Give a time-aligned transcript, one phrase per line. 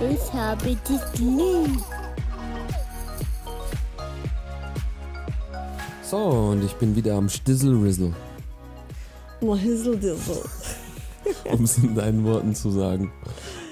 [0.00, 0.78] ich habe dich
[1.18, 1.82] lieb.
[6.02, 8.14] So, und ich bin wieder am Stissel-Rizzle,
[9.40, 9.98] Oh, Hizzle
[11.52, 13.12] um es in deinen Worten zu sagen.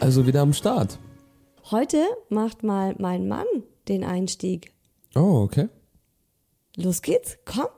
[0.00, 0.98] Also wieder am Start.
[1.70, 3.46] Heute macht mal mein Mann
[3.88, 4.72] den Einstieg.
[5.14, 5.68] Oh, okay.
[6.76, 7.68] Los geht's, komm.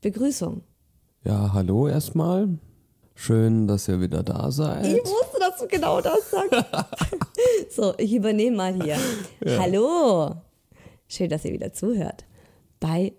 [0.00, 0.62] Begrüßung.
[1.24, 2.58] Ja, hallo erstmal.
[3.14, 4.86] Schön, dass ihr wieder da seid.
[4.86, 6.64] Ich wusste, dass du genau das sagst.
[7.74, 8.98] so, ich übernehme mal hier.
[9.58, 10.34] Hallo.
[11.08, 12.24] Schön, dass ihr wieder zuhört.
[12.78, 13.14] Bei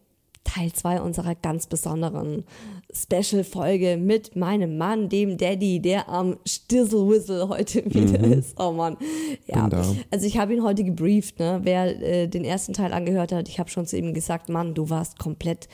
[0.47, 2.43] Teil 2 unserer ganz besonderen
[2.91, 8.59] Special-Folge mit meinem Mann, dem Daddy, der am Stizzle-Whistle heute wieder ist.
[8.59, 8.97] Oh Mann.
[9.45, 9.69] Ja,
[10.09, 11.59] also ich habe ihn heute gebrieft, ne?
[11.63, 13.49] wer äh, den ersten Teil angehört hat.
[13.49, 15.67] Ich habe schon zu ihm gesagt, Mann, du warst komplett,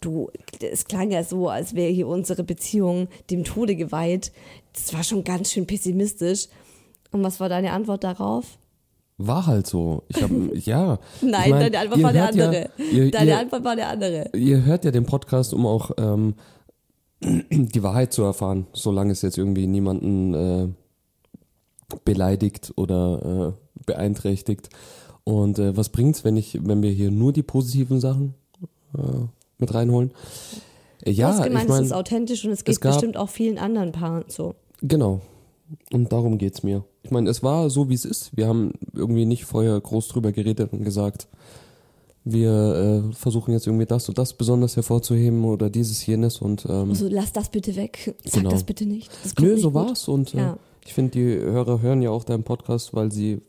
[0.00, 4.32] du, es klang ja so, als wäre hier unsere Beziehung dem Tode geweiht.
[4.72, 6.48] Das war schon ganz schön pessimistisch.
[7.12, 8.58] Und was war deine Antwort darauf?
[9.18, 10.02] War halt so.
[10.08, 10.98] Ich hab, ja.
[11.22, 12.70] Nein, ich mein, deine Antwort war eine hört ja- andere.
[12.92, 14.30] ihr, deine ihr, Antwort war eine andere.
[14.34, 16.34] ihr hört ja den Podcast, um auch ähm,
[17.22, 20.68] die Wahrheit zu erfahren, solange es jetzt irgendwie niemanden äh,
[22.04, 24.68] beleidigt oder äh, beeinträchtigt.
[25.24, 28.34] Und äh, was bringt's, wenn ich, wenn wir hier nur die positiven Sachen
[28.96, 29.00] äh,
[29.58, 30.10] mit reinholen?
[30.10, 30.14] Äh,
[31.04, 33.16] Du ja, hast gemeint, ich meine, es ist authentisch und es geht es gab- bestimmt
[33.16, 34.54] auch vielen anderen Paaren so.
[34.82, 35.20] genau.
[35.92, 36.84] Und darum geht's mir.
[37.06, 38.36] Ich meine, es war so, wie es ist.
[38.36, 41.28] Wir haben irgendwie nicht vorher groß drüber geredet und gesagt,
[42.24, 46.90] wir äh, versuchen jetzt irgendwie das und das besonders hervorzuheben oder dieses, jenes und ähm,
[46.90, 48.16] Also lass das bitte weg.
[48.24, 48.50] Sag Genau.
[48.50, 49.08] das bitte nicht.
[49.22, 49.74] Das Nö, nicht so gut.
[49.88, 50.58] war's und äh, Ja.
[50.84, 53.40] ich finde, die Hörer hören ja auch deinen Podcast, weil sie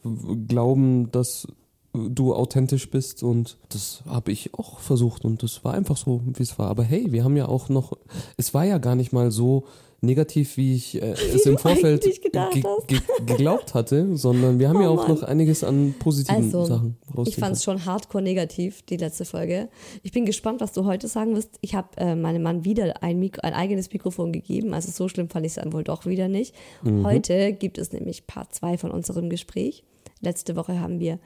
[0.48, 1.48] glauben, dass
[1.94, 6.44] du authentisch bist und das habe ich auch versucht und das war einfach so, wie
[6.44, 6.68] es war.
[6.70, 7.94] Aber hey, wir haben ja auch noch,
[8.38, 9.64] es war ja gar nicht mal so
[10.02, 14.78] negativ, wie ich äh, es du im Vorfeld ge ge geglaubt hatte, sondern wir haben
[14.78, 15.16] Oh ja auch Mann.
[15.16, 19.26] noch einiges an positiven Also, Sachen ich rausziehen fand es schon hardcore negativ, die letzte
[19.26, 19.70] Folge.
[20.04, 21.58] Ich bin gespannt, was du heute sagen wirst.
[21.62, 24.74] Ich habe äh, meinem Mann wieder ein, Mik ein eigenes Mikrofon gegeben.
[24.74, 26.54] Also so schlimm fand ich es dann wohl doch wieder nicht.
[26.84, 27.06] Mhm.
[27.06, 29.84] Heute gibt es nämlich Part 2 von unserem Gespräch.
[30.22, 31.20] Letzte Woche haben wir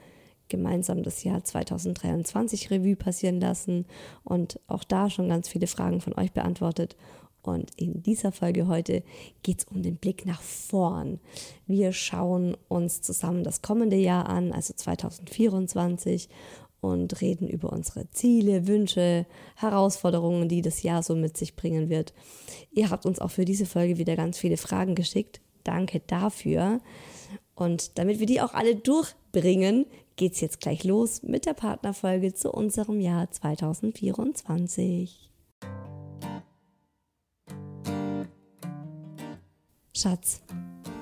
[0.48, 3.86] gemeinsam das Jahr 2023 Revue passieren lassen
[4.22, 6.96] und auch da schon ganz viele Fragen von euch beantwortet.
[7.42, 9.02] Und in dieser Folge heute
[9.42, 11.18] geht es um den Blick nach vorn.
[11.66, 16.28] Wir schauen uns zusammen das kommende Jahr an, also 2024,
[16.80, 22.12] und reden über unsere Ziele, Wünsche, Herausforderungen, die das Jahr so mit sich bringen wird.
[22.72, 25.40] Ihr habt uns auch für diese Folge wieder ganz viele Fragen geschickt.
[25.62, 26.80] Danke dafür.
[27.54, 29.86] Und damit wir die auch alle durchbringen,
[30.16, 35.31] geht's jetzt gleich los mit der Partnerfolge zu unserem Jahr 2024.
[40.02, 40.42] Schatz,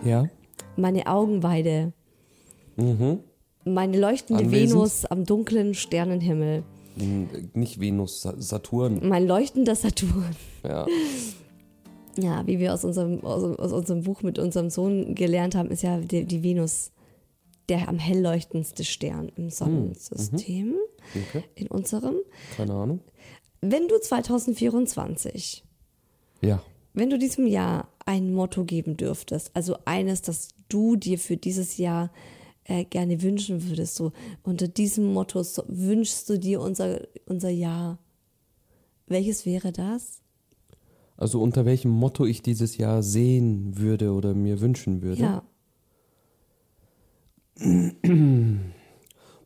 [0.04, 0.28] Ja?
[0.76, 1.92] meine Augenweide,
[2.76, 3.20] Mhm.
[3.64, 4.72] meine leuchtende Anwesend?
[4.78, 6.64] Venus am dunklen Sternenhimmel,
[6.98, 9.00] Hm, Nicht Venus, Sa- Saturn.
[9.08, 10.36] mein leuchtender Saturn.
[10.64, 10.86] Ja.
[12.18, 15.82] Ja, wie wir aus unserem, aus, aus unserem Buch mit unserem Sohn gelernt haben, ist
[15.82, 16.90] ja die, die Venus
[17.68, 20.74] der am hell leuchtendste Stern im Sonnensystem,
[21.14, 21.44] Okay.
[21.54, 22.16] in unserem.
[22.56, 22.98] Keine Ahnung.
[23.60, 25.64] Wenn du 2024,
[26.42, 26.60] Ja.
[26.94, 31.78] wenn du diesem Jahr ein Motto geben dürftest, also eines, das du dir für dieses
[31.78, 32.10] Jahr
[32.64, 34.12] äh, gerne wünschen würdest, so
[34.42, 37.98] unter diesem Motto so, wünschst du dir unser, unser Jahr,
[39.06, 40.20] welches wäre das?
[41.16, 45.22] Also unter welchem Motto ich dieses Jahr sehen würde oder mir wünschen würde.
[45.22, 45.42] Ja,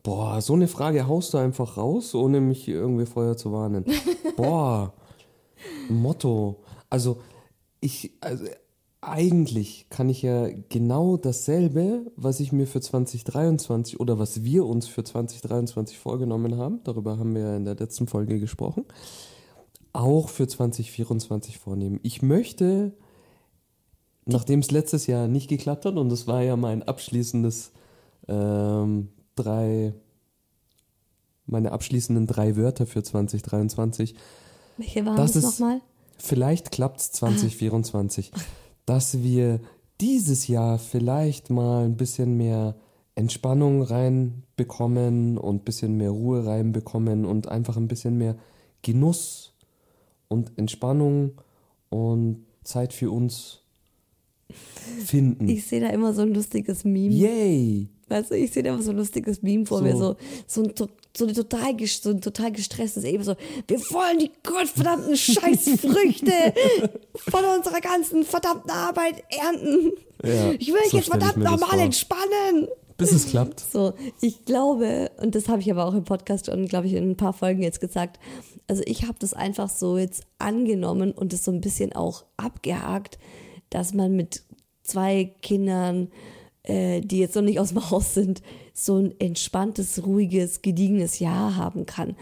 [0.03, 3.85] Boah, so eine Frage haust du einfach raus, ohne mich irgendwie vorher zu warnen.
[4.37, 4.93] Boah,
[5.89, 6.57] Motto.
[6.91, 7.19] Also
[7.85, 8.47] ich, also
[9.03, 14.89] eigentlich kann ich ja genau dasselbe, was ich mir für 2023 oder was wir uns
[14.89, 18.87] für 2023 vorgenommen haben, darüber haben wir ja in der letzten Folge gesprochen,
[19.93, 22.01] auch für 2024 vornehmen.
[22.03, 22.93] Ich möchte,
[24.25, 27.73] nachdem es letztes Jahr nicht geklappt hat, und das war ja mein abschließendes
[28.29, 29.93] ähm, drei,
[31.45, 34.15] meine abschließenden drei Wörter für 2023.
[34.79, 35.83] welche waren Das nochmal?
[36.19, 38.33] Vielleicht klappt es 2024,
[38.87, 39.61] dass wir
[40.01, 42.77] dieses Jahr vielleicht mal ein bisschen mehr
[43.15, 48.37] Entspannung reinbekommen und ein bisschen mehr Ruhe reinbekommen und einfach ein bisschen mehr
[48.83, 49.55] Genuss
[50.29, 51.33] und Entspannung
[51.91, 53.61] und Zeit für uns
[55.05, 55.49] finden.
[55.49, 57.15] Ich sehe da immer so ein lustiges Meme.
[57.15, 57.89] Yay!
[58.09, 59.85] Weißt du, ich sehe da immer so ein lustiges Meme vor So.
[59.85, 60.17] mir, so,
[60.47, 60.73] so, ein,
[61.17, 63.35] so, eine total, so ein total gestresstes eben so,
[63.67, 66.33] wir wollen die gottverdammten Scheißfrüchte
[67.17, 69.93] von unserer ganzen verdammten Arbeit ernten.
[70.23, 72.69] Ja, ich will mich so jetzt verdammt nochmal entspannen.
[72.97, 73.61] Bis es klappt.
[73.61, 77.11] So, ich glaube, und das habe ich aber auch im Podcast und glaube ich in
[77.11, 78.21] ein paar Folgen jetzt gesagt,
[78.69, 83.19] also ich habe das einfach so jetzt angenommen und es so ein bisschen auch abgehakt,
[83.71, 84.43] dass man mit
[84.85, 86.09] zwei Kindern,
[86.65, 91.57] äh, die jetzt noch nicht aus dem Haus sind, so ein entspanntes, ruhiges, gediegenes Jahr
[91.57, 92.17] haben kann.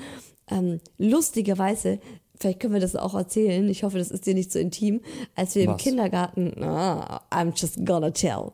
[0.50, 1.98] Ähm, lustigerweise,
[2.38, 5.00] vielleicht können wir das auch erzählen, ich hoffe, das ist dir nicht so intim,
[5.34, 5.82] als wir im Was?
[5.82, 8.52] Kindergarten, ah, I'm just gonna tell,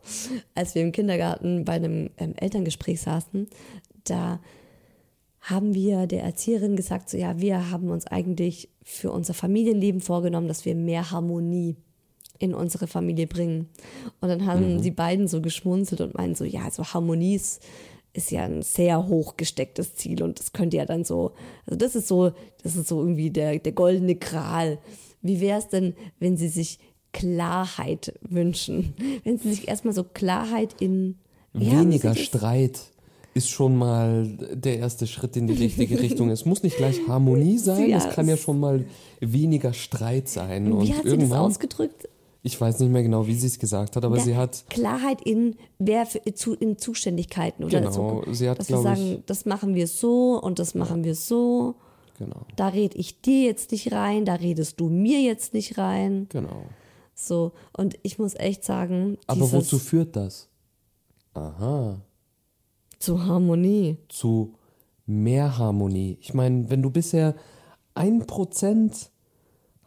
[0.55, 3.49] als wir im Kindergarten bei einem ähm, Elterngespräch saßen,
[4.05, 4.41] da
[5.41, 10.49] haben wir der Erzieherin gesagt, so ja, wir haben uns eigentlich für unser Familienleben vorgenommen,
[10.49, 11.77] dass wir mehr Harmonie
[12.39, 13.69] in unsere Familie bringen.
[14.21, 17.61] Und dann haben die beiden so geschmunzelt und meinen so, ja, also Harmonie ist,
[18.31, 21.33] ja ein sehr hoch gestecktes Ziel und das könnte ja dann so,
[21.67, 22.33] also das ist so,
[22.65, 24.79] das ist so irgendwie der, der goldene Gral.
[25.23, 26.79] Wie wäre es denn, wenn sie sich
[27.13, 28.95] Klarheit wünschen?
[29.25, 31.17] Wenn sie sich erstmal so Klarheit in
[31.55, 32.81] Ja, Weniger ist- Streit
[33.35, 36.29] ist schon mal der erste Schritt in die richtige Richtung.
[36.31, 38.85] Es muss nicht gleich Harmonie sein, Ja, es kann ja schon mal
[39.21, 40.73] weniger Streit sein.
[40.73, 42.09] Und Wie hat sie das ausgedrückt?
[42.49, 45.21] Ich weiß nicht mehr genau, wie sie es gesagt hat, aber Ja, sie hat, Klarheit
[45.23, 48.33] in, wer für, zu, in Zuständigkeiten oder Genau, so.
[48.33, 51.15] sie hat, dass wir glaub ich- sagen, das machen wir so und das machen wir
[51.15, 51.77] so.
[52.19, 56.27] genau, Da red ich dir jetzt nicht rein, da redest du mir jetzt nicht rein.
[56.31, 56.63] genau.
[57.15, 60.49] So, und ich muss echt sagen, Aber wozu führt das?
[61.35, 62.01] Aha,
[62.99, 63.97] zu Harmonie.
[64.09, 64.55] zu
[65.07, 66.17] mehr Harmonie.
[66.21, 67.35] Ich meine, wenn du bisher
[67.95, 69.11] ein Prozent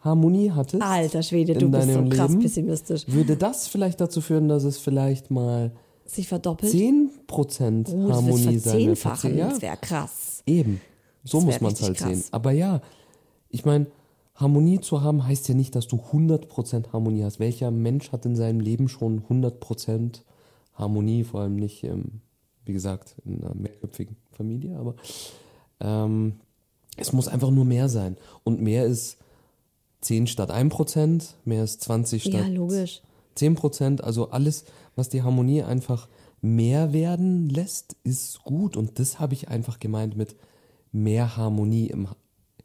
[0.02, 3.04] Harmonie hattest, Alter Schwede, in du bist so krass Leben, pessimistisch.
[3.06, 5.70] würde das vielleicht dazu führen, dass es vielleicht mal
[6.04, 6.72] Sich verdoppelt.
[6.72, 8.52] 10% Oh, das Harmonie sein.
[8.54, 8.62] wird.
[8.62, 10.42] verzehnfachen, Ja, das wäre krass.
[10.46, 10.80] eben.
[11.24, 12.08] So muss man es halt krass.
[12.08, 12.24] sehen.
[12.32, 12.80] Aber ja,
[13.48, 13.86] ich meine,
[14.34, 17.38] Harmonie zu haben heißt ja nicht, dass du 100% Harmonie hast.
[17.38, 20.22] Welcher Mensch hat in seinem Leben schon 100%
[20.74, 21.22] Harmonie?
[21.22, 22.22] Vor allem nicht, ähm,
[22.64, 24.76] wie gesagt, in einer mehrköpfigen Familie.
[24.78, 24.94] Aber
[25.80, 26.40] ähm,
[26.96, 28.16] es muss einfach nur mehr sein.
[28.42, 29.18] Und mehr ist
[30.02, 33.02] 10 statt 1%, mehr ist 20 statt Ja, logisch.
[33.36, 36.08] 10%, also alles, was die Harmonie einfach
[36.42, 38.76] mehr werden lässt, ist gut.
[38.76, 40.36] Und das habe ich einfach gemeint mit
[40.90, 42.08] mehr Harmonie im,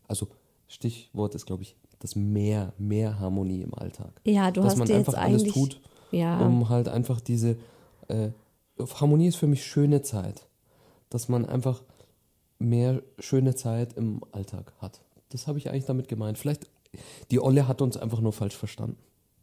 [0.07, 0.27] also
[0.67, 4.11] Stichwort ist, glaube ich, das mehr, mehr Harmonie im Alltag.
[4.25, 7.57] Ja, du Dass hast man dir einfach jetzt alles tut, ja, um halt einfach diese,
[8.07, 8.29] äh,
[8.79, 10.47] Harmonie ist für mich schöne Zeit.
[11.09, 11.81] Dass man einfach
[12.59, 15.01] mehr schöne Zeit im Alltag hat.
[15.29, 16.37] Das habe ich eigentlich damit gemeint.
[16.37, 16.67] Vielleicht,
[17.31, 18.97] die Olle hat uns einfach nur falsch verstanden.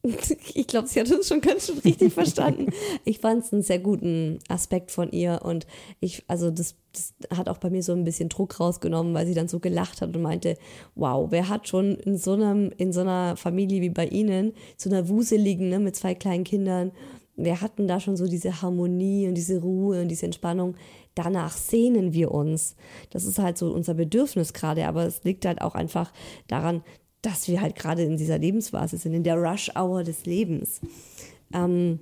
[0.54, 2.72] Ich glaube, sie hat uns schon ganz schön richtig verstanden.
[3.04, 5.66] Ich fand es einen sehr guten Aspekt von ihr und
[6.00, 9.34] ich, also das, das hat auch bei mir so ein bisschen Druck rausgenommen, weil sie
[9.34, 10.56] dann so gelacht hat und meinte,
[10.94, 14.90] wow, wer hat schon in so einem, in so einer Familie wie bei Ihnen, so
[14.90, 16.92] einer wuseligen, ne, mit zwei kleinen Kindern,
[17.36, 20.76] wir hatten da schon so diese Harmonie und diese Ruhe und diese Entspannung.
[21.16, 22.76] Danach sehnen wir uns.
[23.10, 26.12] Das ist halt so unser Bedürfnis gerade, aber es liegt halt auch einfach
[26.46, 26.82] daran,
[27.24, 30.80] dass wir halt gerade in dieser Lebensphase sind, in der Rush-Hour des Lebens.
[31.52, 32.00] Ähm,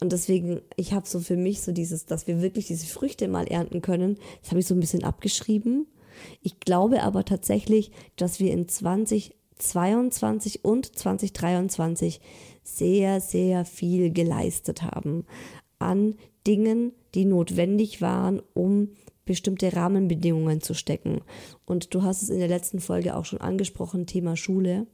[0.00, 3.46] und deswegen, ich habe so für mich so dieses, dass wir wirklich diese Früchte mal
[3.46, 5.86] ernten können, das habe ich so ein bisschen abgeschrieben.
[6.42, 12.20] Ich glaube aber tatsächlich, dass wir in 2022 und 2023
[12.62, 15.24] sehr, sehr viel geleistet haben
[15.78, 16.14] an
[16.46, 18.90] Dingen, die notwendig waren, um
[19.26, 21.20] bestimmte Rahmenbedingungen zu stecken.
[21.66, 24.86] Und du hast es in der letzten Folge auch schon angesprochen, Thema Schule.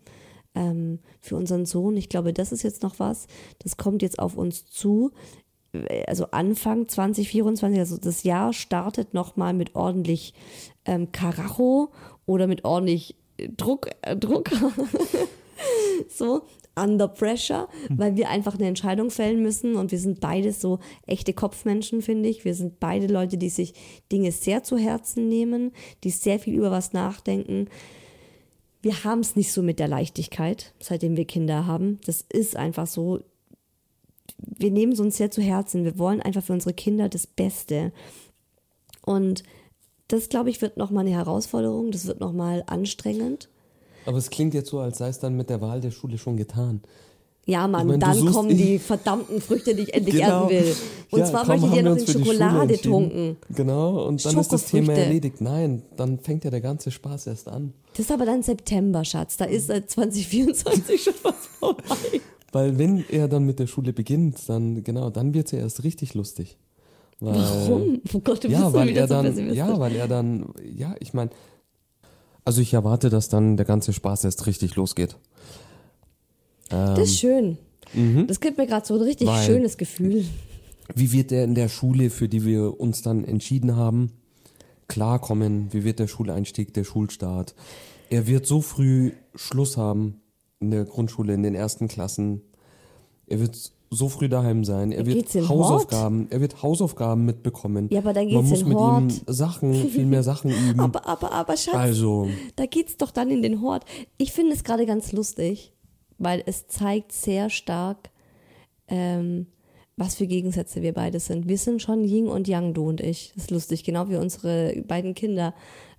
[0.55, 3.27] Ähm, für unseren Sohn, ich glaube, das ist jetzt noch was,
[3.61, 5.13] das kommt jetzt auf uns zu.
[6.07, 10.35] Also Anfang 2024, also das Jahr startet nochmal mit ordentlich
[10.85, 11.91] ähm, Karacho
[12.27, 13.17] oder mit ordentlich
[13.57, 14.51] Druck, äh, Druck.
[16.09, 16.43] so,
[16.75, 21.33] under pressure, weil wir einfach eine Entscheidung fällen müssen und wir sind beide so echte
[21.33, 22.45] Kopfmenschen, finde ich.
[22.45, 23.75] Wir sind beide Leute, die sich
[24.11, 25.73] Dinge sehr zu Herzen nehmen,
[26.05, 27.69] die sehr viel über was nachdenken.
[28.81, 32.01] Wir haben es nicht so mit der Leichtigkeit, seitdem wir Kinder haben.
[32.05, 33.21] Das ist einfach so.
[34.39, 35.85] Wir nehmen es uns sehr zu Herzen.
[35.85, 37.93] Wir wollen einfach für unsere Kinder das Beste.
[39.05, 39.45] Und
[40.09, 41.93] das, glaube ich, wird nochmal eine Herausforderung.
[41.93, 43.49] Das wird nochmal anstrengend.
[44.07, 46.37] Aber es klingt jetzt so, als sei es dann mit der Wahl der Schule schon
[46.37, 46.81] getan.
[47.45, 50.43] Ja, Mann, Ich mein, dann kommen die verdammten Früchte, die ich endlich Genau.
[50.49, 50.77] ernten will.
[51.11, 53.37] Und Ja, zwar möchte ich dir noch in Schokolade tunken.
[53.55, 55.41] Genau, und dann ist das Thema erledigt.
[55.41, 57.73] Nein, dann fängt ja der ganze Spaß erst an.
[57.97, 59.37] Das ist aber dann September, Schatz.
[59.39, 62.21] Da ist seit 2024 schon was vorbei.
[62.53, 65.83] Weil wenn er dann mit der Schule beginnt, dann genau, dann wird es ja erst
[65.85, 66.57] richtig lustig.
[67.19, 68.01] Weil, Warum?
[68.15, 71.13] Oh Gott, du bist Ja, so weil er dann, ja, weil er dann, ja, ich
[71.15, 71.31] meine,
[72.45, 75.17] also ich erwarte, dass dann der ganze Spaß erst richtig losgeht.
[76.69, 77.59] das ist schön.
[78.27, 79.33] Das gibt mir gerade so ein richtig Mhm.
[79.33, 80.25] Weil- schönes Gefühl.
[80.95, 84.13] Wie wird der in der Schule, für die wir uns dann entschieden haben,
[84.89, 85.73] klarkommen?
[85.73, 87.55] Wie wird der Schuleinstieg, der Schulstart?
[88.11, 90.21] Er wird so früh Schluss haben
[90.61, 92.43] in der Grundschule, in den ersten Klassen.
[93.27, 94.91] Er wird so früh daheim sein.
[94.91, 97.89] Er Geht's wird Hausaufgaben, er wird Hausaufgaben mitbekommen.
[97.91, 99.03] Ja, aber dann Man geht's muss in mit Hort.
[99.03, 100.81] ihm Sachen, viel mehr Sachen üben.
[100.81, 103.85] Aber, aber, aber, Schatz, also, da geht's doch dann in den Hort.
[104.17, 105.73] Ich finde es gerade ganz lustig,
[106.19, 108.11] weil es zeigt sehr stark,
[108.89, 109.47] ähm,
[109.97, 111.49] was für Gegensätze wir beide sind.
[111.49, 113.33] Wir sind schon Yin und Yang, du und ich.
[113.35, 115.55] Das ist lustig, genau wie unsere beiden Kinder.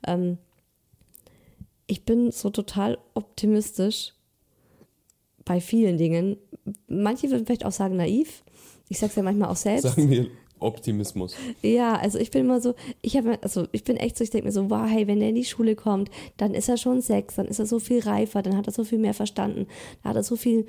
[0.06, 0.40] Ähm,
[1.86, 4.14] ich bin so total optimistisch
[5.46, 6.38] bei vielen Dingen.
[6.88, 8.44] Manche würden vielleicht auch sagen naiv.
[8.90, 9.84] Ich sag's ja manchmal auch selbst.
[9.84, 10.28] sagen wir
[10.64, 11.36] Optimismus.
[11.62, 14.48] Ja, also ich bin immer so, ich habe, also ich bin echt so, ich denke
[14.48, 17.36] mir so, wow, hey, wenn der in die Schule kommt, dann ist er schon sechs,
[17.36, 19.68] dann ist er so viel reifer, dann hat er so viel mehr verstanden,
[20.02, 20.66] dann hat er so viel,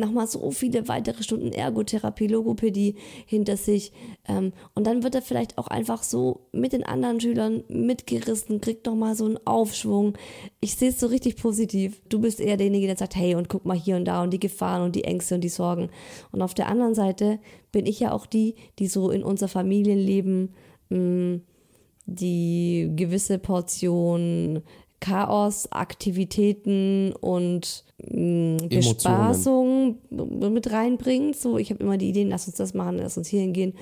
[0.00, 3.92] nochmal so viele weitere Stunden Ergotherapie, Logopädie hinter sich.
[4.26, 8.86] Ähm, und dann wird er vielleicht auch einfach so mit den anderen Schülern mitgerissen, kriegt
[8.86, 10.16] nochmal so einen Aufschwung.
[10.60, 12.00] Ich sehe es so richtig positiv.
[12.08, 14.40] Du bist eher derjenige, der sagt, hey, und guck mal hier und da und die
[14.40, 15.90] Gefahren und die Ängste und die Sorgen.
[16.32, 17.38] Und auf der anderen Seite
[17.72, 20.54] bin ich ja auch die, die so in unser Familienleben
[20.88, 21.40] mh,
[22.06, 24.62] die gewisse Portion
[25.00, 31.36] Chaos, Aktivitäten und mh, Bespaßung mit reinbringt.
[31.36, 33.74] So, ich habe immer die Ideen, lass uns das machen, lass uns hier hingehen.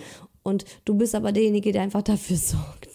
[0.42, 2.88] Und du bist aber derjenige, der einfach dafür sorgt,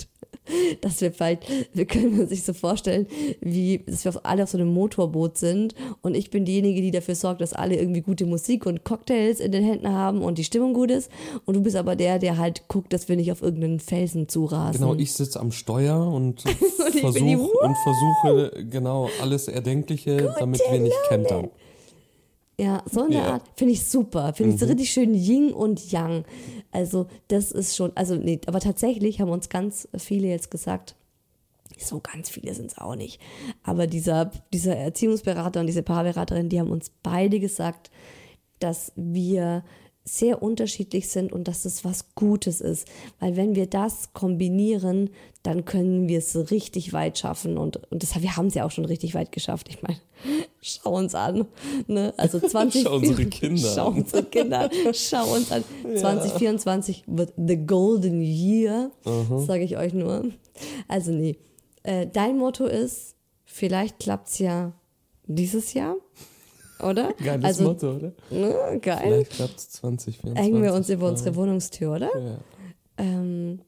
[0.82, 1.44] dass wir vielleicht,
[1.74, 3.08] wir können sich so vorstellen,
[3.42, 6.92] wie, dass wir auf- alle auf so einem Motorboot sind und ich bin diejenige, die
[6.92, 10.44] dafür sorgt, dass alle irgendwie gute Musik und Cocktails in den Händen haben und die
[10.44, 11.10] Stimmung gut ist
[11.46, 14.82] und du bist aber der, der halt guckt, dass wir nicht auf irgendeinen Felsen zurasen.
[14.82, 20.34] Genau, ich sitze am Steuer und, ich bin versuch, die- und versuche genau alles Erdenkliche,
[20.40, 21.50] damit wir nicht kentern.
[22.60, 23.34] Ja, so eine Ja.
[23.34, 24.34] Art finde ich super.
[24.34, 26.24] Finde ich so richtig schön Yin und Yang.
[26.72, 30.96] Also, das ist schon, also nee, aber tatsächlich haben uns ganz viele jetzt gesagt,
[31.80, 33.20] so ganz viele sind es auch nicht.
[33.64, 37.90] Aber dieser, dieser Erziehungsberater und diese Paarberaterin, die haben uns beide gesagt,
[38.60, 39.64] dass wir
[40.06, 42.88] sehr unterschiedlich sind und dass das was Gutes ist.
[43.20, 45.10] Weil wenn wir das kombinieren,
[45.44, 47.58] dann können wir es richtig weit schaffen.
[47.58, 49.70] Und, und das, wir haben es ja auch schon richtig weit geschafft.
[49.70, 49.98] Ich meine,
[50.62, 51.46] schau uns an.
[51.88, 52.14] Ne?
[52.18, 53.94] Also 20, Schau unsere Kinder Schau an.
[54.02, 54.70] unsere Kinder an.
[54.94, 55.64] Schau uns an.
[55.96, 58.92] 2024 wird the golden year,
[59.46, 60.26] sage ich euch nur.
[60.88, 61.38] Also nee,
[61.84, 64.74] äh, dein Motto ist, vielleicht klappt es ja
[65.28, 65.96] dieses Jahr.
[66.84, 67.14] Oder?
[67.24, 68.14] Geiles also, Motto, oder?
[68.30, 69.00] ne, geil.
[69.04, 70.44] Vielleicht klappt es 2024.
[70.44, 72.10] Hängen wir uns über unsere Wohnungstür, oder?
[72.20, 72.38] Ja.
[72.98, 73.60] Ähm,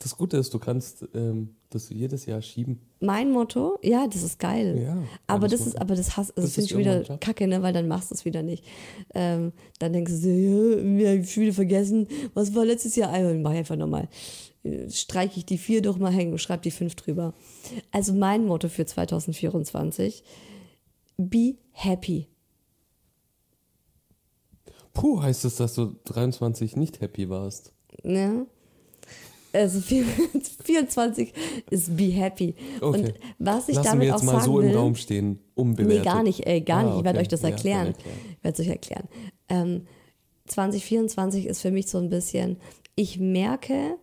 [0.00, 2.80] Das Gute ist, du kannst ähm, das jedes Jahr schieben.
[3.00, 4.78] mein Motto, ja, das ist geil.
[4.84, 5.80] Ja, aber das ist, Motto.
[5.80, 7.20] aber das, hass- also Das finde ist ich wieder Job.
[7.20, 7.62] kacke, ne?
[7.62, 8.64] weil dann machst du es wieder nicht.
[9.14, 13.10] Ähm, dann denkst du so, ja, wir haben schon wieder vergessen, was war letztes Jahr?
[13.10, 14.08] Also, mach einfach nochmal.
[14.90, 17.34] Streiche ich die vier doch mal hängen und schreibe die fünf drüber.
[17.90, 20.22] Also mein Motto für 2024,
[21.16, 22.28] be happy.
[24.94, 27.72] Puh, heißt es, dass du 23 nicht happy warst?
[28.02, 28.46] Ne?
[29.54, 31.32] Also 24
[31.70, 32.54] ist be happy.
[32.80, 33.14] Und Okay.
[33.38, 35.38] was ich Lassen damit wir jetzt auch mal sagen so will, im Raum stehen, Nee,
[35.54, 36.04] unbewertet.
[36.04, 36.98] gar nicht, ey, gar Ah, nicht.
[36.98, 37.22] Ich werde okay.
[37.24, 37.86] euch das Ja, erklären.
[37.88, 38.12] erklär.
[38.38, 39.08] Ich werde es euch erklären.
[39.48, 39.86] Ähm,
[40.46, 42.56] 2024 ist für mich so ein bisschen,
[42.94, 43.96] ich merke,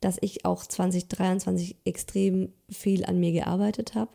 [0.00, 4.10] dass ich auch 2023 extrem viel an mir gearbeitet habe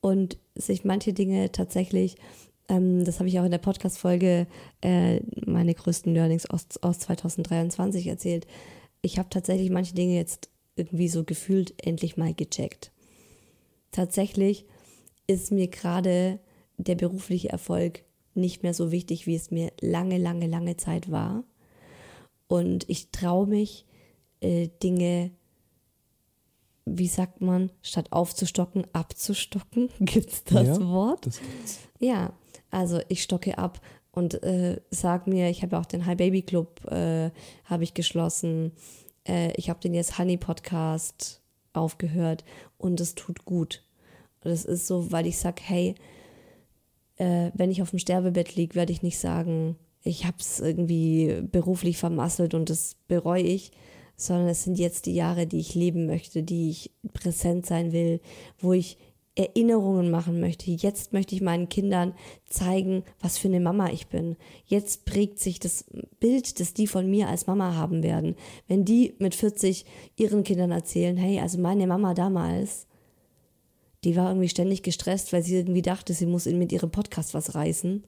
[0.00, 2.16] und sich manche Dinge tatsächlich,
[2.68, 4.46] ähm, das habe ich auch in der Podcast-Folge,
[4.80, 8.46] äh, meine größten Learnings aus, aus 2023 erzählt.
[9.02, 12.90] Ich habe tatsächlich manche Dinge jetzt irgendwie so gefühlt endlich mal gecheckt.
[13.90, 14.66] Tatsächlich
[15.26, 16.40] ist mir gerade
[16.78, 18.02] der berufliche Erfolg
[18.34, 21.44] nicht mehr so wichtig, wie es mir lange, lange, lange Zeit war.
[22.48, 23.86] Und ich traue mich,
[24.40, 25.30] äh, Dinge,
[26.84, 29.88] wie sagt man, statt aufzustocken, abzustocken.
[30.00, 31.26] Gibt's das Ja, Wort?
[31.26, 31.78] Das gibt's.
[32.00, 32.32] Ja,
[32.74, 36.84] also ich stocke ab und äh, sag mir, ich habe auch den High Baby Club
[36.90, 37.30] äh,
[37.64, 38.72] habe ich geschlossen.
[39.26, 41.40] Äh, ich habe den jetzt Honey Podcast
[41.72, 42.44] aufgehört
[42.76, 43.82] und es tut gut.
[44.42, 45.94] Es ist so, weil ich sag, hey,
[47.16, 51.42] äh, wenn ich auf dem Sterbebett liege, werde ich nicht sagen, ich habe es irgendwie
[51.50, 53.72] beruflich vermasselt und das bereue ich,
[54.16, 58.20] sondern es sind jetzt die Jahre, die ich leben möchte, die ich präsent sein will,
[58.58, 58.98] wo ich
[59.36, 60.70] Erinnerungen machen möchte.
[60.70, 62.14] Jetzt möchte ich meinen Kindern
[62.46, 64.36] zeigen, was für eine Mama ich bin.
[64.64, 65.84] Jetzt prägt sich das
[66.20, 68.36] Bild, das die von mir als Mama haben werden.
[68.68, 69.84] Wenn die mit 40
[70.16, 72.86] ihren Kindern erzählen, hey, also meine Mama damals,
[74.04, 77.56] die war irgendwie ständig gestresst, weil sie irgendwie dachte, sie muss mit ihrem Podcast was
[77.56, 78.04] reißen.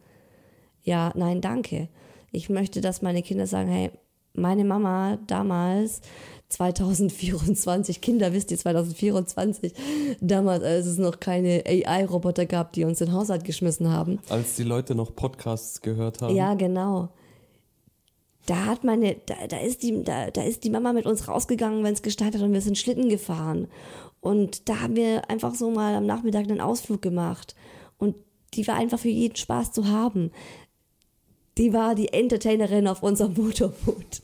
[0.83, 1.88] Ja, nein, danke.
[2.31, 3.90] Ich möchte, dass meine Kinder sagen, hey,
[4.37, 6.01] meine Mama damals,
[6.49, 9.72] 2024, Kinder, wisst ihr, 2024,
[10.20, 14.20] damals, als es noch keine AI-Roboter gab, die uns in den Haushalt geschmissen haben.
[14.29, 16.35] Als die Leute noch Podcasts gehört haben.
[16.35, 17.09] Ja, genau.
[18.46, 21.83] Da hat meine, da, da, ist die, da, da ist die Mama mit uns rausgegangen,
[21.83, 23.66] wenn es geschneit hat und wir sind Schlitten gefahren.
[24.20, 27.57] Und da haben wir einfach so mal am Nachmittag einen Ausflug gemacht.
[27.99, 28.14] Und
[28.55, 30.31] die war einfach für jeden Spaß zu haben.
[31.59, 34.23] Die war die Entertainerin auf unserem Motorboot.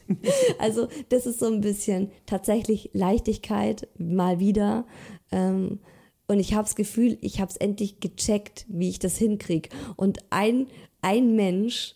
[0.59, 4.87] Also das ist so ein bisschen tatsächlich Leichtigkeit mal wieder.
[5.31, 5.81] Ähm,
[6.29, 9.69] und ich habe das Gefühl, ich habe es endlich gecheckt, wie ich das hinkriege.
[9.97, 10.67] Und ein,
[11.01, 11.95] ein Mensch,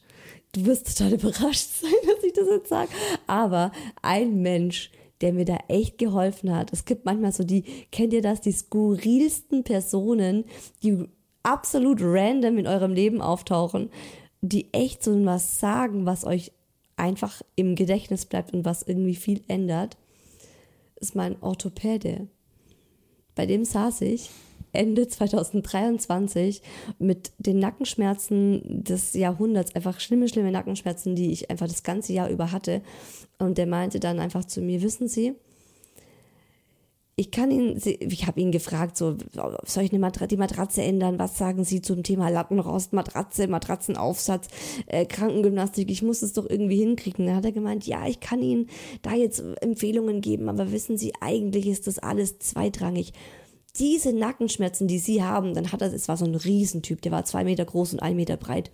[0.53, 2.91] du wirst total überrascht sein, dass ich das jetzt sage,
[3.27, 3.73] aber
[4.03, 6.73] ein Mensch, der mir da echt geholfen hat.
[6.73, 10.45] Es gibt manchmal so die, kennt ihr das, die skurrilsten Personen,
[10.83, 11.09] die
[11.43, 13.91] absolut random in eurem Leben auftauchen,
[14.49, 16.53] die echt so was sagen, was euch
[16.97, 19.97] einfach im Gedächtnis bleibt und was irgendwie viel ändert,
[20.97, 22.29] ist mein Orthopäde.
[23.35, 24.31] Bei dem saß ich
[24.73, 26.63] Ende 2023
[26.99, 32.31] mit den Nackenschmerzen des Jahrhunderts, einfach schlimme, schlimme Nackenschmerzen, die ich einfach das ganze Jahr
[32.31, 32.83] über hatte.
[33.39, 35.35] Und der meinte dann einfach zu mir, wissen Sie,
[37.19, 39.17] ich kann ihn, ich habe ihn gefragt, so,
[39.65, 41.19] soll ich eine Matratze, die Matratze ändern?
[41.19, 44.49] Was sagen Sie zum Thema Lattenrost, Matratze, Matratzenaufsatz,
[44.87, 45.91] äh, Krankengymnastik?
[45.91, 47.25] Ich muss es doch irgendwie hinkriegen.
[47.25, 48.69] Dann hat er gemeint, ja, ich kann Ihnen
[49.01, 53.15] da jetzt Empfehlungen geben, aber wissen Sie, eigentlich ist das alles zweitrangig.
[53.79, 57.25] Diese Nackenschmerzen, die Sie haben, dann hat er, es war so ein Riesentyp, der war
[57.25, 58.71] zwei Meter groß und ein Meter breit,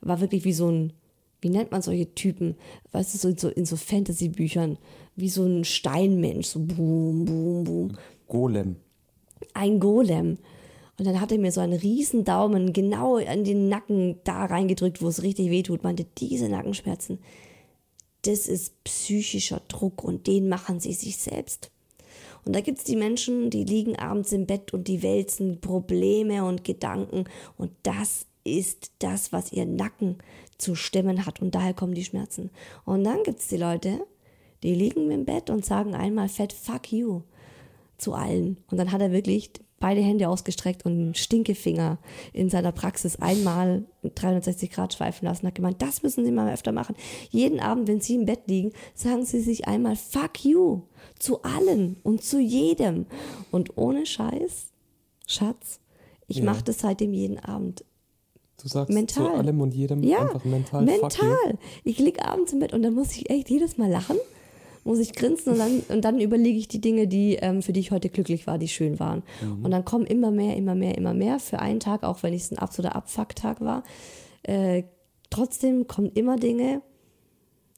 [0.00, 0.92] war wirklich wie so ein,
[1.40, 2.56] wie nennt man solche Typen?
[2.90, 4.76] Weißt du, so in so, in so Fantasy-Büchern,
[5.20, 7.98] wie so ein Steinmensch, so boom, boom, boom.
[8.28, 8.76] Golem.
[9.54, 10.38] Ein Golem.
[10.98, 15.00] Und dann hat er mir so einen riesen Daumen genau an den Nacken da reingedrückt,
[15.00, 15.82] wo es richtig wehtut.
[15.82, 17.18] Meinte, diese Nackenschmerzen,
[18.22, 21.70] das ist psychischer Druck und den machen sie sich selbst.
[22.44, 26.64] Und da gibt's die Menschen, die liegen abends im Bett und die wälzen Probleme und
[26.64, 27.24] Gedanken.
[27.56, 30.18] Und das ist das, was ihr Nacken
[30.58, 31.40] zu stemmen hat.
[31.40, 32.50] Und daher kommen die Schmerzen.
[32.84, 34.06] Und dann gibt's die Leute,
[34.62, 37.22] die liegen im Bett und sagen einmal fett fuck you
[37.98, 38.56] zu allen.
[38.70, 41.98] Und dann hat er wirklich beide Hände ausgestreckt und einen Stinkefinger
[42.34, 45.46] in seiner Praxis einmal 360 Grad schweifen lassen.
[45.46, 46.94] Hat gemeint, das müssen Sie mal öfter machen.
[47.30, 50.82] Jeden Abend, wenn Sie im Bett liegen, sagen Sie sich einmal fuck you
[51.18, 53.06] zu allen und zu jedem.
[53.50, 54.70] Und ohne Scheiß,
[55.26, 55.80] Schatz,
[56.26, 56.44] ich Ja.
[56.44, 57.84] mache das seitdem jeden Abend.
[58.62, 59.24] Du sagst Mental.
[59.26, 60.86] zu allem und jedem Ja, einfach mental.
[60.86, 61.00] Fuck you.
[61.28, 61.58] mental.
[61.84, 64.18] Ich lieg abends im Bett und dann muss ich echt jedes Mal lachen,
[64.84, 67.80] muss ich grinsen und dann, und dann überlege ich die Dinge, die, ähm, für die
[67.80, 69.22] ich heute glücklich war, die schön waren.
[69.42, 69.64] Mhm.
[69.64, 72.50] Und dann kommen immer mehr, immer mehr, immer mehr für einen Tag, auch wenn es
[72.50, 73.82] ein absoluter Abfucktag war.
[74.42, 74.84] Äh,
[75.30, 76.82] trotzdem kommen immer Dinge.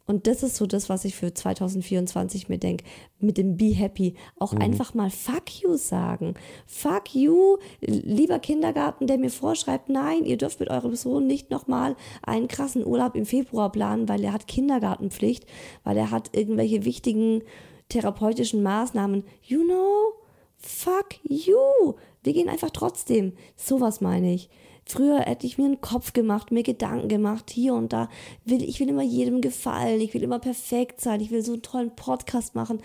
[0.06, 2.84] Und das ist so das, was ich für 2024 mir denke.
[3.20, 4.14] Mit dem Be Happy.
[4.38, 6.34] Auch einfach mal Fuck you sagen.
[6.66, 11.96] Fuck you, lieber Kindergarten, der mir vorschreibt, nein, ihr dürft mit eurem Sohn nicht nochmal
[12.22, 15.46] einen krassen Urlaub im Februar planen, weil er hat Kindergartenpflicht,
[15.84, 17.42] weil er hat irgendwelche wichtigen
[17.88, 19.24] therapeutischen Maßnahmen.
[19.42, 20.14] You know,
[20.58, 21.94] fuck you.
[22.22, 23.34] Wir gehen einfach trotzdem.
[23.56, 24.48] Sowas meine ich.
[24.84, 28.08] Früher hätte ich mir einen Kopf gemacht, mir Gedanken gemacht, hier und da.
[28.44, 31.62] Will, ich will immer jedem gefallen, ich will immer perfekt sein, ich will so einen
[31.62, 32.80] tollen Podcast machen.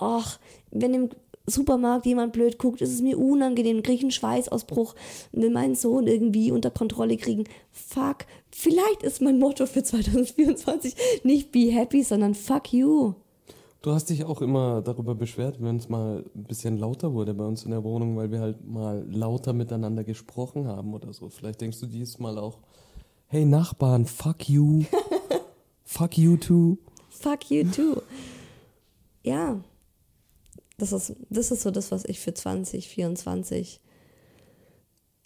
[0.00, 0.38] Och,
[0.70, 1.10] wenn im
[1.46, 4.94] Supermarkt jemand blöd guckt, ist es mir unangenehm, kriege ich einen Schweißausbruch,
[5.32, 7.44] will meinen Sohn irgendwie unter Kontrolle kriegen.
[7.72, 13.14] Fuck, vielleicht ist mein Motto für 2024 nicht be happy, sondern fuck you.
[13.82, 17.44] Du hast dich auch immer darüber beschwert, wenn es mal ein bisschen lauter wurde bei
[17.44, 21.30] uns in der Wohnung, weil wir halt mal lauter miteinander gesprochen haben oder so.
[21.30, 22.58] Vielleicht denkst du diesmal auch,
[23.28, 24.84] hey Nachbarn, fuck you.
[25.84, 26.76] fuck you too.
[27.08, 28.02] Fuck you too.
[29.22, 29.62] Ja,
[30.76, 33.80] das ist, das ist so das, was ich für 2024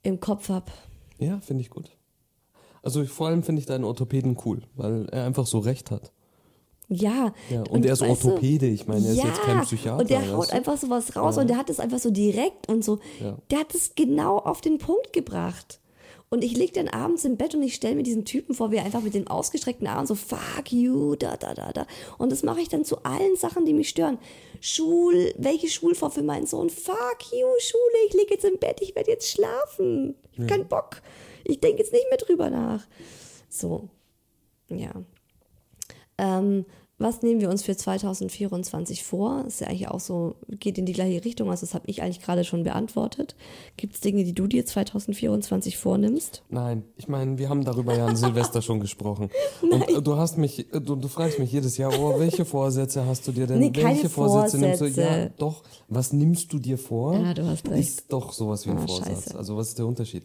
[0.04, 0.70] im Kopf habe.
[1.18, 1.90] Ja, finde ich gut.
[2.82, 6.12] Also vor allem finde ich deinen Orthopäden cool, weil er einfach so recht hat.
[6.88, 7.32] Ja.
[7.50, 10.00] Ja, und, er ist Orthopäde, ich meine, er ist ja, jetzt kein Psychiater.
[10.00, 11.42] Und der haut einfach sowas raus Ja.
[11.42, 12.98] und der hat es einfach so direkt und so.
[13.50, 15.80] Der hat es genau auf den Punkt gebracht.
[16.30, 18.76] Und ich lieg dann abends im Bett und ich stelle mir diesen Typen vor, wie
[18.76, 21.86] er einfach mit den ausgestreckten Armen so fuck you, da, da, da, da.
[22.18, 24.18] Und das mache ich dann zu allen Sachen, die mich stören.
[24.60, 26.70] Schul, welche Schulform für meinen Sohn?
[26.70, 30.16] Fuck you, Schule, ich lieg jetzt im Bett, ich werde jetzt schlafen.
[30.32, 31.02] Ich habe keinen Bock.
[31.44, 32.84] Ich denke jetzt nicht mehr drüber nach.
[33.48, 33.88] So,
[34.70, 34.90] ja.
[36.18, 36.64] Ähm,
[36.96, 39.44] was nehmen wir uns für 2024 vor?
[39.48, 41.50] Ist ja eigentlich auch so, geht in die gleiche Richtung.
[41.50, 43.34] Also, das habe ich eigentlich gerade schon beantwortet.
[43.76, 46.44] Gibt es Dinge, die du dir 2024 vornimmst?
[46.50, 49.28] Nein, ich meine, wir haben darüber ja an Silvester schon gesprochen.
[49.62, 53.04] Und äh, du hast mich, äh, du, du fragst mich jedes Jahr, oh, welche Vorsätze
[53.04, 53.58] hast du dir denn?
[53.58, 54.84] Nee, keine welche Vorsätze nimmst du?
[54.86, 55.32] Ja, Vorsätze.
[55.38, 55.62] doch.
[55.88, 57.16] Was nimmst du dir vor?
[57.18, 57.88] Ja, du hast recht.
[57.88, 59.08] Ist doch sowas wie ein Ah, Vorsatz.
[59.08, 59.36] scheiße.
[59.36, 60.22] Also was ist der Unterschied?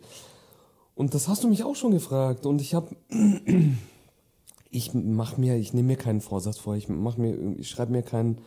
[0.94, 2.46] Und das hast du mich auch schon gefragt.
[2.46, 2.90] Und ich habe,
[4.70, 6.76] ich mach mir, ich nehme mir keinen Vorsatz vor.
[6.76, 8.38] Ich mach mir, ich schreibe mir kein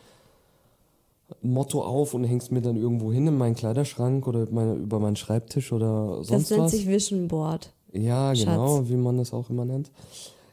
[1.41, 5.15] Motto auf und häng's mir dann irgendwo hin in meinen Kleiderschrank oder meine, über meinen
[5.15, 6.71] Schreibtisch oder Das sonst nennt was.
[6.71, 7.73] sich Vision Board.
[7.91, 8.45] Ja, Schatz.
[8.45, 9.91] genau, wie man das auch immer nennt.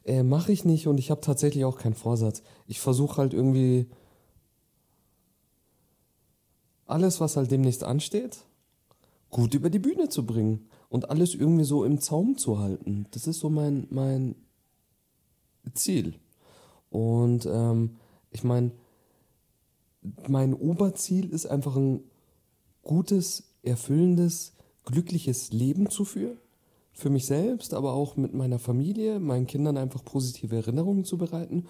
[0.05, 2.43] Äh, Mache ich nicht und ich habe tatsächlich auch keinen Vorsatz.
[2.67, 3.87] Ich versuche halt irgendwie
[6.87, 8.39] alles, was halt demnächst ansteht,
[9.31, 13.07] gut über die Bühne zu bringen und alles irgendwie so im Zaum zu halten.
[13.13, 14.35] Das ist so mein, mein
[15.75, 16.15] Ziel.
[16.91, 17.97] Und ähm,
[18.31, 18.73] ich meine,
[20.29, 22.01] mein Oberziel ist einfach ein
[22.83, 24.55] gutes, erfüllendes,
[24.85, 26.39] glückliches Leben zu führen.
[26.93, 31.67] Für mich selbst, aber auch mit meiner Familie, meinen Kindern einfach positive Erinnerungen zu bereiten.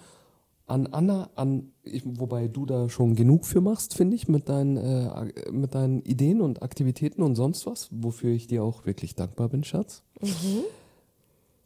[0.65, 4.77] An Anna, an, ich, wobei du da schon genug für machst, finde ich, mit deinen,
[4.77, 9.49] äh, mit deinen Ideen und Aktivitäten und sonst was, wofür ich dir auch wirklich dankbar
[9.49, 10.03] bin, Schatz.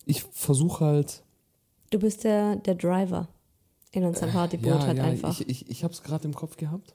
[0.06, 1.24] Ich versuche halt,
[1.96, 3.30] Du bist der, der Driver
[3.94, 5.40] in unserem Partyboot ja, halt ja, einfach.
[5.40, 6.94] Ich, ich, ich habe es gerade im Kopf gehabt,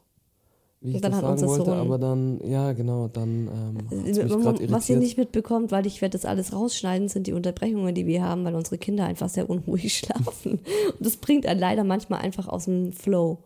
[0.83, 3.79] wie ich Und dann das hat sagen wollte, Sohn- aber dann, ja genau, dann ähm,
[3.91, 4.99] hat's mich gerade Was ihr irritiert.
[4.99, 8.55] nicht mitbekommt, weil ich werde das alles rausschneiden, sind die Unterbrechungen, die wir haben, weil
[8.55, 10.59] unsere Kinder einfach sehr unruhig schlafen.
[10.59, 13.39] Und das bringt einen leider manchmal einfach aus dem Flow.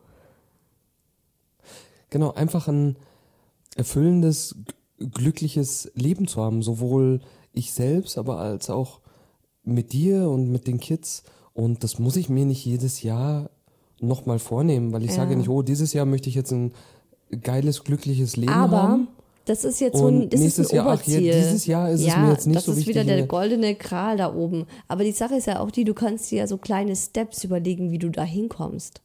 [2.11, 2.97] Genau, einfach ein
[3.77, 4.57] erfüllendes,
[4.99, 7.21] glückliches Leben zu haben, sowohl
[7.53, 8.99] ich selbst, aber als auch
[9.63, 11.23] mit dir und mit den Kids.
[11.55, 13.49] Und das muss ich mir nicht jedes Jahr
[14.01, 15.17] nochmal vornehmen, weil ich Ja.
[15.17, 16.73] sage nicht, oh, dieses Jahr möchte ich jetzt ein
[17.43, 19.09] geiles, glückliches Leben Aber haben.
[19.45, 21.21] das ist jetzt so ein, das ist ein Jahr, ach, Oberziel.
[21.23, 23.27] ja, dieses Jahr ist es ja, mir jetzt nicht das so ist wichtig, wieder der
[23.27, 24.67] goldene Kral da oben.
[24.89, 27.93] Aber die Sache ist ja auch die, du kannst dir ja so kleine Steps überlegen,
[27.93, 29.01] wie du da hinkommst.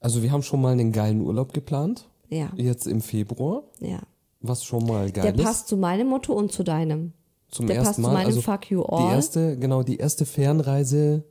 [0.00, 3.98] Also wir haben schon mal einen geilen Urlaub geplant, Ja, jetzt im Februar, ja.
[4.40, 5.42] was schon mal geil Der ist.
[5.44, 7.12] passt zu meinem Motto und zu deinem.
[7.50, 8.12] Zum der ersten passt zu Mal.
[8.14, 9.14] meinem also Fuck You Die All.
[9.14, 11.24] erste, genau, die erste Fernreise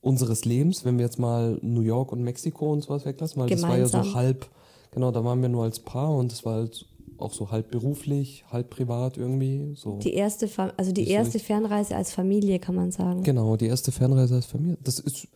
[0.00, 3.62] unseres Lebens, wenn wir jetzt mal New York und Mexiko und sowas weglassen, weil das
[3.62, 4.14] war ja so Gemeinsam.
[4.14, 4.46] halb,
[4.92, 6.86] genau, da waren wir nur als Paar und das war halt
[7.18, 9.98] auch so halb beruflich, halb privat irgendwie, so.
[10.00, 13.22] Die erste, Fa- also die erste Fernreise als Familie, kann man sagen.
[13.22, 14.76] Genau, die erste Fernreise als Familie.
[14.84, 15.26] Das ist,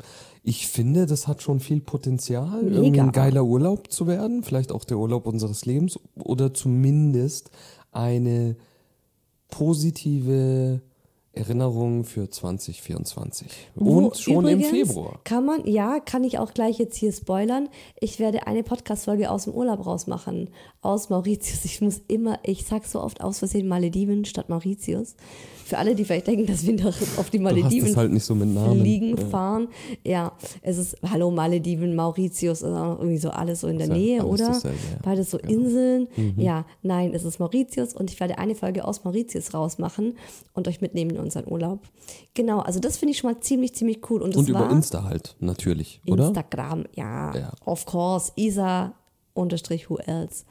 [0.43, 2.77] ich finde, das hat schon viel Potenzial, Mega.
[2.77, 4.43] irgendwie ein geiler Urlaub zu werden.
[4.45, 7.51] Vielleicht auch der Urlaub unseres Lebens oder zumindest
[7.93, 8.57] eine
[9.51, 10.81] positive
[11.33, 13.47] Erinnerungen für 2024.
[13.77, 15.21] Wo Und schon im Februar.
[15.23, 17.69] Kann man, ja, kann ich auch gleich jetzt hier spoilern.
[18.01, 20.51] Ich werde eine Podcast-Folge aus dem Urlaub rausmachen.
[20.83, 21.65] Aus Mauritius.
[21.65, 25.15] Ich muss immer, ich sag so oft aus Versehen Malediven statt Mauritius.
[25.71, 29.27] Für alle, die vielleicht denken, dass wir nach, auf die Malediven halt so fliegen, Ja.
[29.27, 29.69] fahren.
[30.05, 34.27] Ja, es ist, hallo Malediven, Mauritius, also irgendwie so alles so in der ja Nähe,
[34.27, 34.49] oder?
[34.49, 34.97] dasselbe, ja.
[34.97, 35.03] Mhm.
[35.03, 36.09] Beides so Inseln.
[36.37, 40.17] Ja, nein, es ist Mauritius und ich werde eine Folge aus Mauritius rausmachen
[40.55, 41.79] und euch mitnehmen in unseren Urlaub.
[42.35, 44.23] Genau, also das finde ich schon mal ziemlich, ziemlich cool.
[44.23, 46.27] Und, Und über Insta halt, natürlich, oder?
[46.27, 47.53] Instagram, ja, Ja.
[47.65, 48.95] of course, Isa
[49.35, 50.45] unterstrich who else.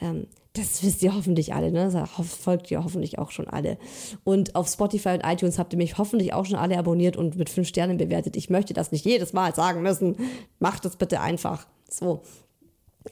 [0.00, 1.90] Ähm, das wisst ihr hoffentlich alle, ne?
[1.92, 3.76] Das folgt ihr hoffentlich auch schon alle.
[4.24, 7.50] Und auf Spotify und iTunes habt ihr mich hoffentlich auch schon alle abonniert und mit
[7.50, 8.36] fünf Sternen bewertet.
[8.36, 10.16] Ich möchte das nicht jedes Mal sagen müssen.
[10.60, 11.66] Macht es bitte einfach.
[11.90, 12.22] So.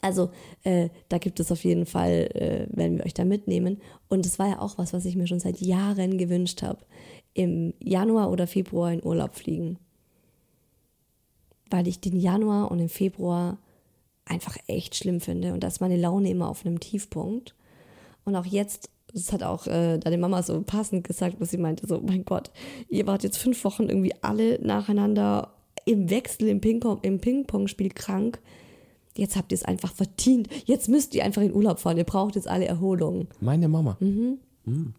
[0.01, 0.31] Also,
[0.63, 3.83] äh, da gibt es auf jeden Fall, äh, werden wir euch da mitnehmen.
[4.09, 6.79] Und es war ja auch was, was ich mir schon seit Jahren gewünscht habe.
[7.35, 9.79] Im Januar oder Februar in Urlaub fliegen
[11.73, 13.59] weil ich den Januar und den Februar
[14.25, 15.53] einfach echt schlimm finde.
[15.53, 17.55] Und da ist meine Laune immer auf einem Tiefpunkt.
[18.25, 21.87] Und auch jetzt, das hat auch äh, deine Mama so passend gesagt, wo sie meinte,
[21.87, 22.51] so, mein Gott,
[22.89, 25.53] ihr wart jetzt fünf Wochen irgendwie alle nacheinander
[25.85, 28.41] im Wechsel im Ping-Pong, im Ping-Pong-Spiel krank.
[29.17, 30.49] Jetzt habt ihr es einfach verdient.
[30.65, 31.99] Jetzt müsst ihr einfach in Urlaub fahren.
[31.99, 33.29] Ihr braucht jetzt alle Erholung.
[33.41, 33.97] Meine Mama.
[34.01, 34.39] Mhm.
[34.65, 34.95] Mhm.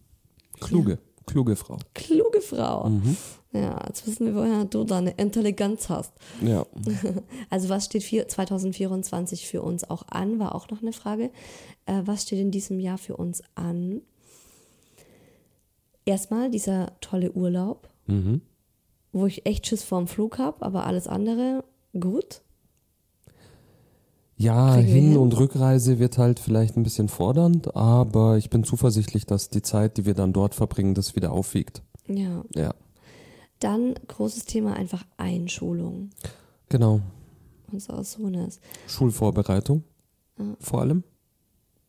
[0.59, 1.77] Kluge, kluge Frau.
[1.93, 2.89] Kluge Frau.
[2.89, 3.17] Mhm.
[3.53, 6.11] Ja, jetzt wissen wir, woher du deine Intelligenz hast.
[6.41, 6.65] Ja.
[7.49, 11.29] Also was steht für 2024 für uns auch an, war auch noch eine Frage.
[11.85, 14.01] Äh, was steht in diesem Jahr für uns an?
[16.05, 18.41] Erstmal dieser tolle Urlaub, Mhm.
[19.13, 21.63] wo ich echt Schiss vorm Flug habe, aber alles andere
[21.97, 22.41] gut.
[24.35, 29.25] Ja, Kriegen Hin- und Rückreise wird halt vielleicht ein bisschen fordernd, aber ich bin zuversichtlich,
[29.25, 31.81] dass die Zeit, die wir dann dort verbringen, das wieder aufwiegt.
[32.07, 32.43] Ja.
[32.55, 32.73] Ja,
[33.59, 36.09] Dann großes Thema einfach Einschulung
[36.69, 36.99] genau.
[37.71, 38.59] unseres Sohnes.
[38.87, 39.83] Schulvorbereitung
[40.59, 41.03] vor allem.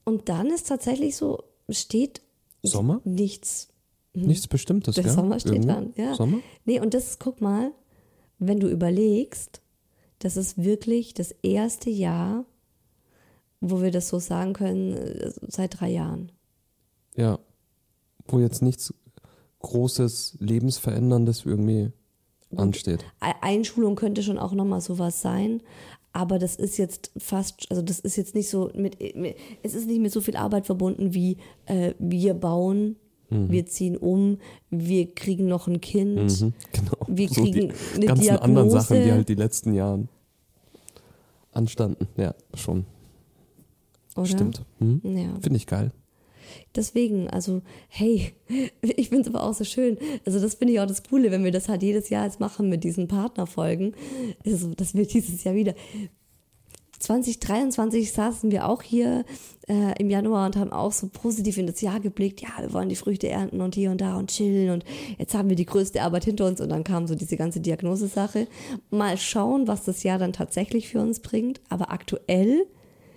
[0.04, 1.38] Und dann ist tatsächlich so,
[1.70, 2.20] steht
[2.62, 3.00] Sommer?
[3.04, 3.68] nichts.
[4.12, 5.12] Nichts Bestimmtes, Der gell?
[5.12, 5.72] Sommer steht Irgendwo?
[5.72, 6.14] an, ja.
[6.14, 6.38] Sommer?
[6.66, 7.72] Nee, und das, guck mal,
[8.38, 9.60] wenn du überlegst,
[10.24, 12.46] das ist wirklich das erste Jahr,
[13.60, 16.32] wo wir das so sagen können, äh, seit drei Jahren.
[17.14, 17.38] Ja.
[18.26, 18.94] Wo jetzt nichts
[19.58, 21.92] Großes, Lebensveränderndes irgendwie
[22.56, 23.04] ansteht.
[23.42, 25.62] Einschulung könnte schon auch nochmal sowas sein,
[26.14, 29.86] aber das ist jetzt fast, also das ist jetzt nicht so mit, mit es ist
[29.86, 32.96] nicht mit so viel Arbeit verbunden wie äh, wir bauen,
[33.30, 34.38] wir ziehen um,
[34.70, 36.40] wir kriegen noch ein Kind.
[36.40, 37.06] Mhm, genau.
[37.08, 39.16] Wir So kriegen die eine ganzen anderen Sachen, die Diagnose.
[39.16, 40.08] halt die letzten Jahren
[41.54, 42.08] anstanden.
[42.16, 42.84] Ja, schon.
[44.16, 44.26] Oder?
[44.26, 44.64] Stimmt.
[44.78, 45.00] Mhm.
[45.04, 45.38] Ja.
[45.40, 45.92] Finde ich geil.
[46.74, 48.32] Deswegen, also, hey,
[48.82, 49.98] ich finde es aber auch so schön.
[50.24, 52.68] Also, das finde ich auch das Coole, wenn wir das halt jedes Jahr jetzt machen
[52.68, 53.94] mit diesen Partnerfolgen.
[54.44, 55.74] Also, das wird dieses Jahr wieder.
[57.04, 59.24] 2023 saßen wir auch hier
[59.68, 62.40] äh, im Januar und haben auch so positiv in das Jahr geblickt.
[62.40, 64.84] Ja, wir wollen die Früchte ernten und hier und da und chillen und
[65.18, 68.46] jetzt haben wir die größte Arbeit hinter uns und dann kam so diese ganze Diagnosesache.
[68.90, 71.60] Mal schauen, was das Jahr dann tatsächlich für uns bringt.
[71.68, 72.66] Aber aktuell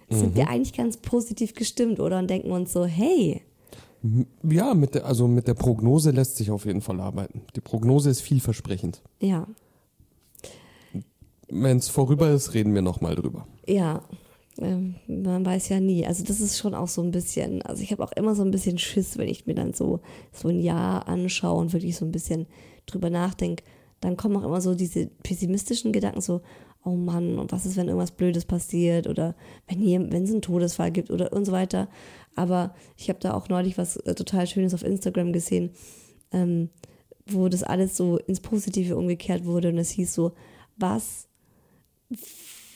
[0.09, 2.19] sind wir eigentlich ganz positiv gestimmt, oder?
[2.19, 3.41] Und denken uns so, hey,
[4.43, 7.41] Ja, mit der, also mit der Prognose lässt sich auf jeden Fall arbeiten.
[7.55, 9.01] Die Prognose ist vielversprechend.
[9.19, 9.47] ja,
[11.49, 13.47] Wenn es vorüber ist, reden wir nochmal drüber.
[13.67, 14.03] Ja,
[14.59, 16.05] ähm, man weiß ja nie.
[16.05, 18.51] Also das ist schon auch so ein bisschen, also ich habe auch immer so ein
[18.51, 19.99] bisschen Schiss, wenn ich mir dann so,
[20.31, 22.47] so ein Jahr anschaue und wirklich so ein bisschen
[22.85, 23.63] drüber nachdenke.
[23.99, 26.41] Dann kommen auch immer so diese pessimistischen Gedanken, so,
[26.83, 29.35] oh Mann, und was ist, wenn irgendwas Blödes passiert oder
[29.67, 31.89] wenn wenn es einen Todesfall gibt oder und so weiter.
[32.35, 35.71] Aber ich habe da auch neulich was äh, total Schönes auf Instagram gesehen,
[36.31, 36.69] ähm,
[37.25, 40.33] wo das alles so ins Positive umgekehrt wurde und es hieß so,
[40.77, 41.27] was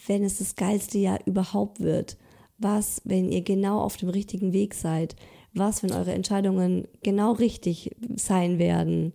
[0.07, 2.17] wenn es das geilste Jahr überhaupt wird?
[2.57, 5.15] Was, wenn ihr genau auf dem richtigen Weg seid?
[5.53, 9.13] Was, wenn eure Entscheidungen genau richtig sein werden?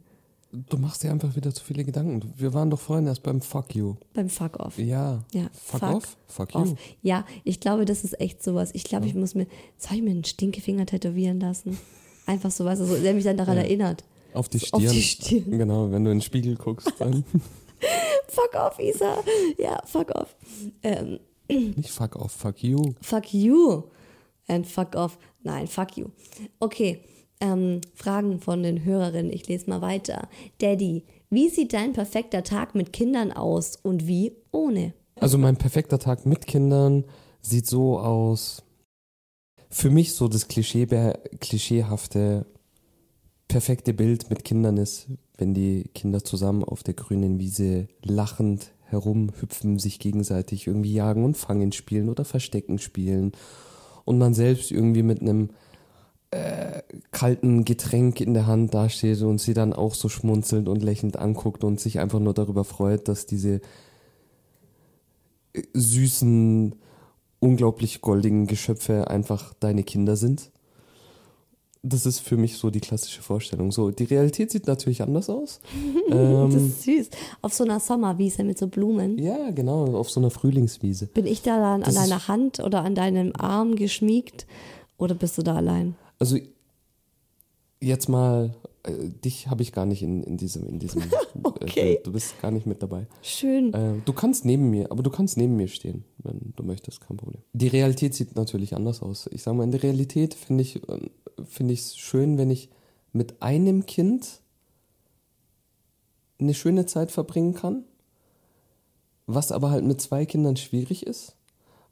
[0.52, 2.32] Du machst dir einfach wieder zu viele Gedanken.
[2.36, 3.94] Wir waren doch vorhin erst beim Fuck you.
[4.14, 4.78] Beim Fuck off.
[4.78, 5.22] Ja.
[5.32, 6.16] Ja, Fuck, fuck off?
[6.28, 6.60] Fuck you.
[6.60, 6.74] Off.
[7.02, 8.70] Ja, ich glaube, das ist echt sowas.
[8.72, 9.46] Ich glaube, ich muss mir,
[9.84, 11.78] habe ich mir einen Stinkefinger tätowieren lassen.
[12.26, 13.62] Einfach so, weißt du, so, der mich dann daran Ja.
[13.64, 14.04] erinnert.
[14.34, 14.92] Auf die Auf Stirn.
[14.94, 15.50] die Stirn.
[15.58, 17.24] Genau, wenn du in den Spiegel guckst, dann
[18.28, 19.22] Fuck off, Isa.
[19.58, 20.36] Ja, fuck off.
[20.82, 22.94] Ähm, nicht fuck off, fuck you.
[23.00, 23.84] Fuck you
[24.48, 25.18] and fuck off.
[25.42, 26.06] Nein, fuck you.
[26.60, 27.00] Okay,
[27.40, 29.32] ähm, Fragen von den Hörerinnen.
[29.32, 30.28] Ich lese mal weiter.
[30.58, 34.94] Daddy, wie sieht dein perfekter Tag mit Kindern aus und wie ohne?
[35.20, 37.04] Also mein perfekter Tag mit Kindern
[37.40, 38.62] sieht so aus.
[39.70, 40.86] Für mich so das Klischee,
[41.40, 42.46] klischeehafte
[43.48, 45.06] perfekte Bild mit Kindern ist,
[45.38, 51.36] wenn die Kinder zusammen auf der grünen Wiese lachend herumhüpfen, sich gegenseitig irgendwie jagen und
[51.36, 53.32] fangen spielen oder verstecken spielen
[54.04, 55.50] und man selbst irgendwie mit einem
[56.30, 61.18] äh, kalten Getränk in der Hand dasteht und sie dann auch so schmunzelnd und lächelnd
[61.18, 63.60] anguckt und sich einfach nur darüber freut, dass diese
[65.52, 66.74] äh, süßen,
[67.38, 70.50] unglaublich goldigen Geschöpfe einfach deine Kinder sind.
[71.82, 73.70] Das ist für mich so die klassische Vorstellung.
[73.70, 75.60] So, die Realität sieht natürlich anders aus.
[76.08, 77.10] das ähm, ist süß.
[77.42, 79.18] Auf so einer Sommerwiese mit so Blumen.
[79.18, 81.06] ja, genau, auf so einer Frühlingswiese.
[81.06, 84.46] Bin ich da dann an Das deiner Hand oder an deinem Arm geschmiegt
[84.98, 85.94] oder bist du da allein?
[86.18, 86.38] Also
[87.80, 88.54] jetzt mal,
[88.86, 91.02] äh, dich habe ich gar nicht in, in diesem, in diesem
[91.42, 91.94] Okay.
[91.94, 93.06] äh, du bist gar nicht mit dabei.
[93.22, 93.72] Schön.
[93.74, 97.16] Äh, du kannst neben mir, aber du kannst neben mir stehen, wenn du möchtest, kein
[97.16, 97.42] Problem.
[97.52, 99.28] Die Realität sieht natürlich anders aus.
[99.32, 101.10] Ich sage mal, in der Realität finde ich äh,
[101.44, 102.70] finde ich es schön, wenn ich
[103.12, 104.40] mit einem Kind
[106.38, 107.84] eine schöne Zeit verbringen kann,
[109.26, 111.36] was aber halt mit zwei Kindern schwierig ist.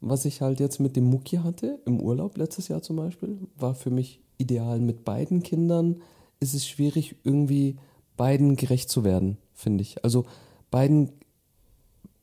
[0.01, 3.73] Was ich halt jetzt mit dem Mucki hatte, im Urlaub letztes Jahr zum Beispiel, war
[3.73, 4.79] für mich ideal.
[4.79, 6.01] Mit beiden Kindern
[6.39, 7.77] ist es schwierig, irgendwie
[8.17, 10.03] beiden gerecht zu werden, finde ich.
[10.03, 10.25] Also
[10.71, 11.11] beiden,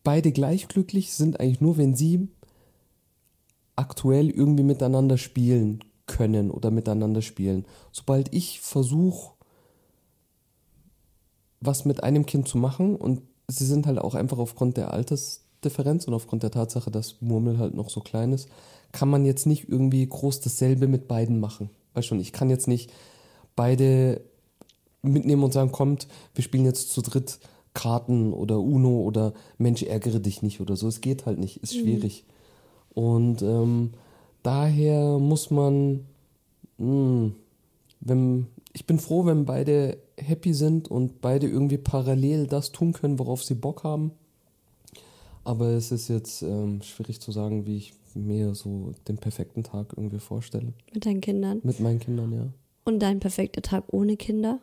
[0.04, 2.28] beide gleich glücklich sind eigentlich nur, wenn sie
[3.76, 7.64] aktuell irgendwie miteinander spielen können oder miteinander spielen.
[7.90, 9.32] Sobald ich versuche,
[11.60, 16.06] was mit einem Kind zu machen und sie sind halt auch einfach aufgrund der Altersdifferenz
[16.06, 18.48] und aufgrund der Tatsache, dass Murmel halt noch so klein ist,
[18.90, 21.70] kann man jetzt nicht irgendwie groß dasselbe mit beiden machen.
[21.94, 22.92] Weißt schon, ich kann jetzt nicht
[23.56, 24.22] beide
[25.02, 27.38] mitnehmen und sagen, kommt, wir spielen jetzt zu dritt
[27.74, 30.88] Karten oder Uno oder Mensch, ärgere dich nicht oder so.
[30.88, 32.24] Es geht halt nicht, ist schwierig.
[32.94, 33.92] Und ähm,
[34.42, 36.06] daher muss man,
[36.78, 37.32] mh,
[38.00, 43.18] wenn, ich bin froh, wenn beide happy sind und beide irgendwie parallel das tun können,
[43.18, 44.12] worauf sie Bock haben.
[45.44, 49.94] Aber es ist jetzt ähm, schwierig zu sagen, wie ich mir so den perfekten Tag
[49.96, 50.72] irgendwie vorstelle.
[50.92, 51.60] Mit deinen Kindern.
[51.64, 52.46] Mit meinen Kindern, ja.
[52.84, 54.58] Und dein perfekter Tag ohne Kinder?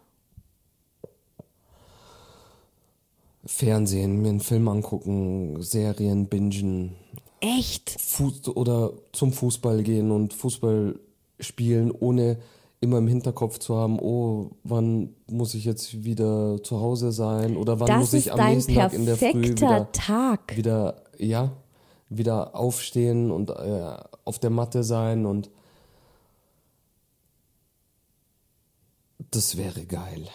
[3.45, 6.95] Fernsehen, mir einen Film angucken, Serien bingen,
[7.41, 7.95] Echt?
[7.99, 10.99] Fuß oder zum Fußball gehen und Fußball
[11.39, 12.37] spielen, ohne
[12.81, 17.79] immer im Hinterkopf zu haben, oh, wann muss ich jetzt wieder zu Hause sein oder
[17.79, 20.55] wann Das muss ich am nächsten Tag in der Früh wieder, Tag.
[20.55, 21.51] wieder, ja,
[22.09, 25.49] wieder aufstehen und äh, auf der Matte sein und
[29.31, 30.27] das wäre geil.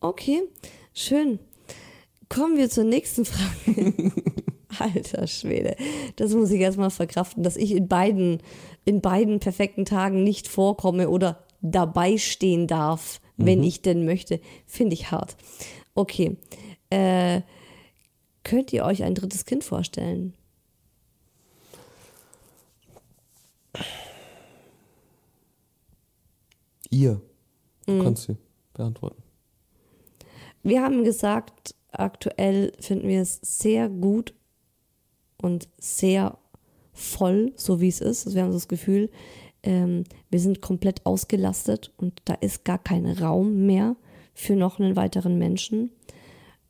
[0.00, 0.42] Okay,
[0.92, 1.38] schön.
[2.28, 4.12] Kommen wir zur nächsten Frage.
[4.78, 5.76] Alter Schwede,
[6.16, 8.42] das muss ich erstmal verkraften, dass ich in beiden,
[8.84, 14.40] in beiden perfekten Tagen nicht vorkomme oder dabei stehen darf, wenn ich denn möchte.
[14.66, 15.36] Finde ich hart.
[15.94, 16.36] Okay.
[16.90, 17.42] Äh,
[18.42, 20.34] könnt ihr euch ein drittes Kind vorstellen?
[26.90, 27.20] Ihr,
[27.86, 28.02] du Mhm.
[28.02, 28.36] kannst sie
[28.72, 29.22] beantworten.
[30.62, 34.34] Wir haben gesagt, aktuell finden wir es sehr gut
[35.40, 36.38] und sehr
[36.92, 38.26] voll, so wie es ist.
[38.26, 39.10] Also wir haben so das Gefühl,
[39.62, 43.96] ähm, wir sind komplett ausgelastet und da ist gar kein Raum mehr
[44.32, 45.90] für noch einen weiteren Menschen.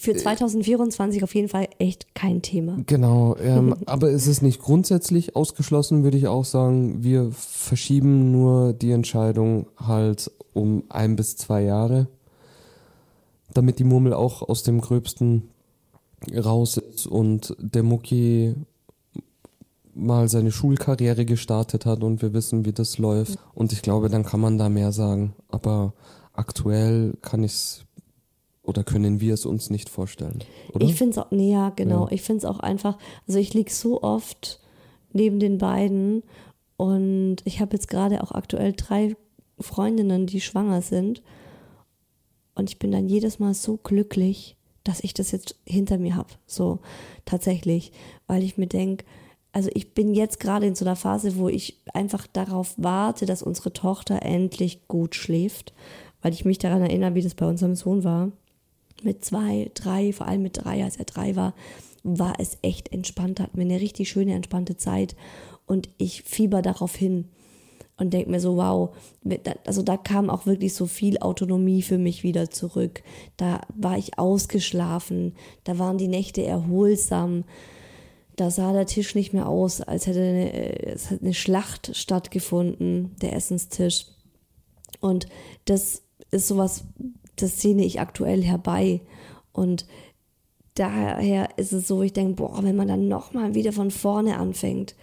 [0.00, 2.78] Für 2024 auf jeden Fall echt kein Thema.
[2.86, 7.04] Genau, ähm, aber es ist nicht grundsätzlich ausgeschlossen, würde ich auch sagen.
[7.04, 12.08] Wir verschieben nur die Entscheidung halt um ein bis zwei Jahre,
[13.52, 15.50] damit die Murmel auch aus dem Gröbsten
[16.34, 18.54] raus ist und der Mucki
[19.94, 23.38] mal seine Schulkarriere gestartet hat und wir wissen, wie das läuft.
[23.52, 25.34] Und ich glaube, dann kann man da mehr sagen.
[25.48, 25.92] Aber
[26.32, 27.84] aktuell kann ich's
[28.70, 30.38] oder können wir es uns nicht vorstellen.
[30.72, 30.86] Oder?
[30.86, 32.06] Ich finde es auch, nee, ja, genau.
[32.06, 32.12] Ja.
[32.12, 32.96] Ich finde es auch einfach,
[33.26, 34.60] also ich liege so oft
[35.12, 36.22] neben den beiden
[36.76, 39.16] und ich habe jetzt gerade auch aktuell drei
[39.58, 41.20] Freundinnen, die schwanger sind.
[42.54, 46.30] Und ich bin dann jedes Mal so glücklich, dass ich das jetzt hinter mir habe.
[46.46, 46.78] So
[47.24, 47.92] tatsächlich.
[48.26, 49.04] Weil ich mir denke,
[49.52, 53.42] also ich bin jetzt gerade in so einer Phase, wo ich einfach darauf warte, dass
[53.42, 55.74] unsere Tochter endlich gut schläft,
[56.22, 58.30] weil ich mich daran erinnere, wie das bei unserem Sohn war.
[59.02, 61.54] Mit zwei, drei, vor allem mit drei, als er drei war,
[62.02, 65.16] war es echt entspannt, hatten wir eine richtig schöne, entspannte Zeit
[65.66, 67.26] und ich fieber darauf hin
[68.00, 68.96] und denke mir so, wow,
[69.66, 73.02] also da kam auch wirklich so viel Autonomie für mich wieder zurück.
[73.36, 75.34] Da war ich ausgeschlafen,
[75.64, 77.44] da waren die Nächte erholsam,
[78.36, 83.14] da sah der Tisch nicht mehr aus, als hätte eine, es hätte eine Schlacht stattgefunden,
[83.20, 84.06] der Essenstisch.
[85.00, 85.26] Und
[85.66, 86.84] das ist sowas,
[87.42, 89.00] das sehne ich aktuell herbei.
[89.52, 89.86] Und
[90.74, 94.94] daher ist es so, ich denke, boah, wenn man dann nochmal wieder von vorne anfängt,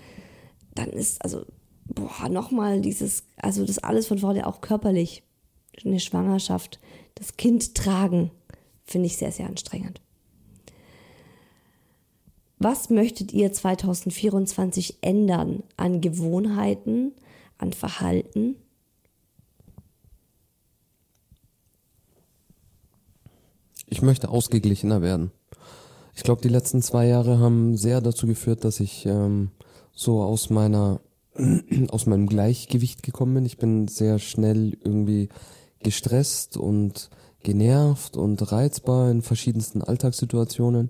[0.76, 1.46] dann ist, also,
[1.86, 5.24] boah, nochmal dieses, also das alles von vorne, auch körperlich,
[5.86, 6.80] eine Schwangerschaft,
[7.16, 8.32] das Kind tragen,
[8.84, 10.02] finde ich sehr, sehr anstrengend.
[12.60, 17.14] Was möchtet ihr 2024 ändern an Gewohnheiten,
[17.60, 18.56] an Verhalten?
[23.88, 25.32] Ich möchte ausgeglichener werden.
[26.14, 29.52] Ich glaube, die letzten zwei Jahre haben sehr dazu geführt, dass ich ähm,
[29.94, 31.00] so aus meiner
[31.90, 33.46] aus meinem Gleichgewicht gekommen bin.
[33.46, 35.30] Ich bin sehr schnell irgendwie
[35.82, 37.10] gestresst und
[37.44, 40.90] genervt und reizbar in verschiedensten Alltagssituationen.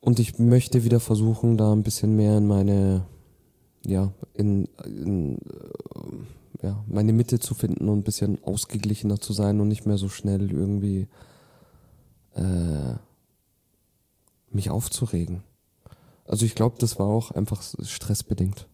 [0.00, 3.06] Und ich möchte wieder versuchen, da ein bisschen mehr in meine,
[3.86, 9.60] ja, in, in äh, ja, meine Mitte zu finden und ein bisschen ausgeglichener zu sein
[9.60, 11.08] und nicht mehr so schnell irgendwie
[12.34, 12.94] äh,
[14.50, 15.42] mich aufzuregen.
[16.26, 18.66] Also ich glaube, das war auch einfach stressbedingt.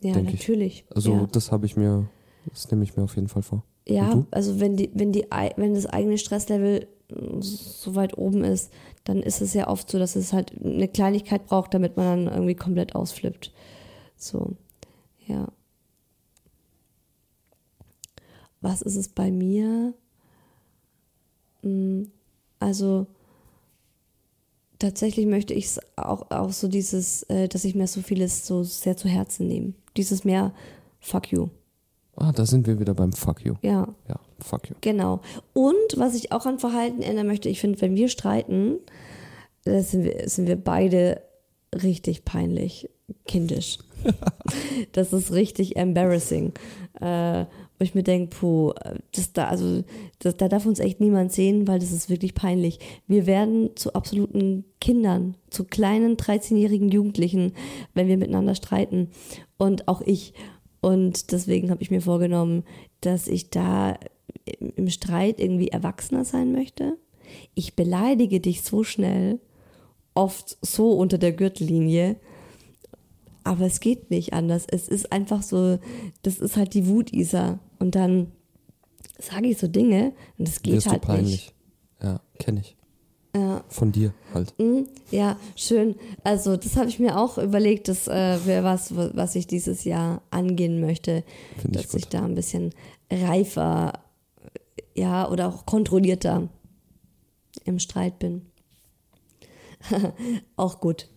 [0.00, 0.84] Ja, natürlich.
[0.88, 0.96] Ich.
[0.96, 1.28] Also ja.
[1.30, 2.08] das habe ich mir,
[2.46, 3.64] das nehme ich mir auf jeden Fall vor.
[3.86, 5.26] Ja, also wenn die, wenn die,
[5.56, 6.88] wenn das eigene Stresslevel
[7.40, 8.72] so weit oben ist,
[9.04, 12.34] dann ist es ja oft so, dass es halt eine Kleinigkeit braucht, damit man dann
[12.34, 13.52] irgendwie komplett ausflippt.
[14.16, 14.56] So,
[15.26, 15.48] ja.
[18.60, 19.92] Was ist es bei mir?
[21.62, 22.10] Hm,
[22.64, 23.06] also
[24.78, 28.62] tatsächlich möchte ich es auch, auch so dieses, äh, dass ich mir so vieles so
[28.62, 29.74] sehr zu Herzen nehme.
[29.96, 30.52] Dieses mehr
[31.00, 31.48] Fuck you.
[32.16, 33.54] Ah, da sind wir wieder beim Fuck you.
[33.60, 33.88] Ja.
[34.08, 34.76] Ja, fuck you.
[34.80, 35.20] Genau.
[35.52, 38.78] Und was ich auch an Verhalten ändern möchte, ich finde, wenn wir streiten,
[39.64, 41.20] sind wir, sind wir beide
[41.74, 42.88] richtig peinlich,
[43.26, 43.78] kindisch.
[44.92, 46.52] das ist richtig embarrassing.
[47.00, 47.44] Äh,
[47.78, 48.72] wo ich mir denke, puh,
[49.12, 49.82] das da, also,
[50.20, 52.78] das, da darf uns echt niemand sehen, weil das ist wirklich peinlich.
[53.06, 57.52] Wir werden zu absoluten Kindern, zu kleinen 13-jährigen Jugendlichen,
[57.94, 59.08] wenn wir miteinander streiten.
[59.58, 60.34] Und auch ich.
[60.80, 62.64] Und deswegen habe ich mir vorgenommen,
[63.00, 63.98] dass ich da
[64.76, 66.96] im Streit irgendwie erwachsener sein möchte.
[67.54, 69.40] Ich beleidige dich so schnell,
[70.14, 72.16] oft so unter der Gürtellinie,
[73.44, 74.64] aber es geht nicht anders.
[74.68, 75.78] Es ist einfach so,
[76.22, 77.58] das ist halt die Wut, Isa.
[77.78, 78.32] Und dann
[79.18, 81.30] sage ich so Dinge und es geht Wirst halt du peinlich.
[81.30, 81.54] nicht.
[82.02, 82.76] Ja, kenne ich.
[83.36, 83.64] Ja.
[83.68, 84.54] Von dir halt.
[84.60, 85.96] Mhm, Ja, schön.
[86.22, 90.22] Also das habe ich mir auch überlegt, das äh, wäre was, was ich dieses Jahr
[90.30, 91.24] angehen möchte,
[91.60, 92.14] Finde ich dass ich gut.
[92.14, 92.70] da ein bisschen
[93.10, 93.92] reifer,
[94.94, 96.48] ja, oder auch kontrollierter
[97.64, 98.42] im Streit bin.
[100.56, 101.08] auch gut.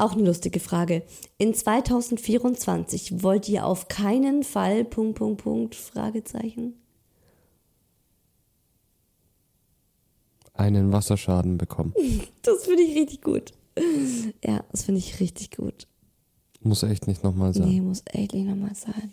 [0.00, 1.02] Auch eine lustige Frage.
[1.36, 6.72] In 2024 wollt ihr auf keinen Fall Punkt, Punkt, Punkt, Fragezeichen?
[10.54, 11.92] Einen Wasserschaden bekommen.
[12.42, 13.52] Das finde ich richtig gut.
[14.42, 15.86] Ja, das finde ich richtig gut.
[16.62, 17.68] Muss echt nicht nochmal sein.
[17.68, 19.12] Nee, muss echt nicht nochmal sein.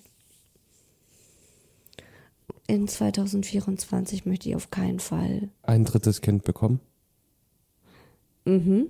[2.68, 5.50] In 2024 möchte ich auf keinen Fall.
[5.64, 6.80] Ein drittes Kind bekommen.
[8.46, 8.90] Mhm.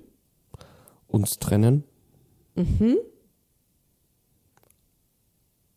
[1.08, 1.84] Uns trennen.
[2.54, 2.96] Mhm.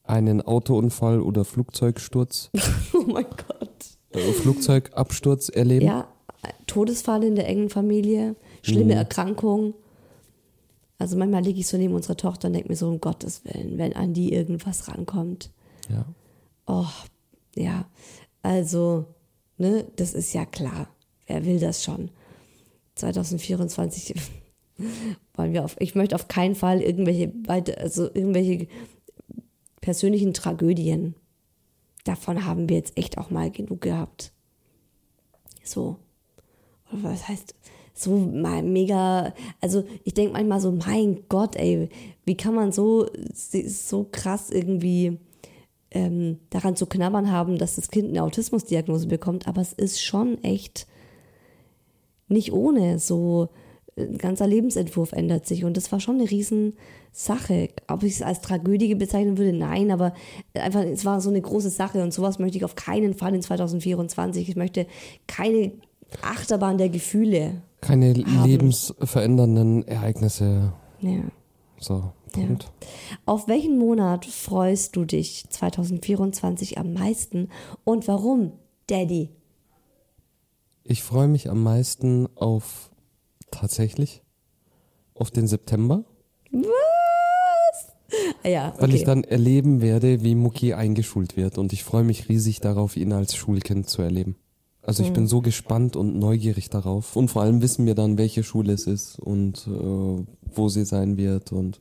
[0.03, 2.49] Einen Autounfall oder Flugzeugsturz,
[2.93, 3.69] Oh mein Gott.
[4.09, 5.85] äh, Flugzeugabsturz erleben.
[5.85, 6.07] Ja,
[6.67, 9.73] Todesfall in der engen Familie, schlimme Erkrankung.
[10.97, 13.77] Also manchmal liege ich so neben unserer Tochter und denke mir so, um Gottes Willen,
[13.77, 15.51] wenn an die irgendwas rankommt.
[15.89, 16.05] Ja.
[16.67, 16.85] Oh,
[17.55, 17.85] ja.
[18.41, 19.05] Also,
[19.57, 20.87] ne, das ist ja klar.
[21.27, 22.11] Wer will das schon?
[22.95, 24.13] 2024
[25.35, 27.31] wollen wir auf, ich möchte auf keinen Fall irgendwelche,
[27.77, 28.67] also irgendwelche
[29.81, 31.15] persönlichen Tragödien.
[32.03, 34.31] Davon haben wir jetzt echt auch mal genug gehabt.
[35.63, 35.97] So.
[36.91, 37.55] Oder was heißt,
[37.93, 41.89] so mal mega, also ich denke manchmal so, mein Gott, ey,
[42.25, 45.19] wie kann man so, so krass irgendwie
[45.91, 50.41] ähm, daran zu knabbern haben, dass das Kind eine Autismusdiagnose bekommt, aber es ist schon
[50.43, 50.87] echt
[52.27, 52.97] nicht ohne.
[52.97, 53.49] So
[53.97, 57.69] ein ganzer Lebensentwurf ändert sich und das war schon eine Riesensache.
[57.87, 60.13] Ob ich es als Tragödie bezeichnen würde, nein, aber
[60.53, 63.41] einfach, es war so eine große Sache und sowas möchte ich auf keinen Fall in
[63.41, 64.47] 2024.
[64.49, 64.87] Ich möchte
[65.27, 65.73] keine
[66.21, 67.61] Achterbahn der Gefühle.
[67.81, 70.73] Keine lebensverändernden Ereignisse.
[71.01, 71.23] Ja.
[71.79, 72.71] So, Punkt.
[73.25, 77.49] Auf welchen Monat freust du dich 2024 am meisten
[77.83, 78.53] und warum,
[78.87, 79.29] Daddy?
[80.83, 82.90] Ich freue mich am meisten auf
[83.51, 84.23] tatsächlich
[85.13, 86.03] auf den September,
[86.51, 87.93] Was?
[88.43, 88.97] Ah Ja, weil okay.
[88.97, 93.13] ich dann erleben werde, wie Mucki eingeschult wird und ich freue mich riesig darauf, ihn
[93.13, 94.35] als Schulkind zu erleben.
[94.83, 98.43] Also ich bin so gespannt und neugierig darauf und vor allem wissen wir dann, welche
[98.43, 100.25] Schule es ist und äh,
[100.55, 101.79] wo sie sein wird und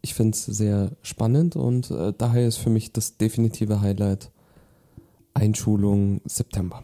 [0.00, 4.30] ich finde es sehr spannend und äh, daher ist für mich das definitive Highlight
[5.34, 6.82] Einschulung September.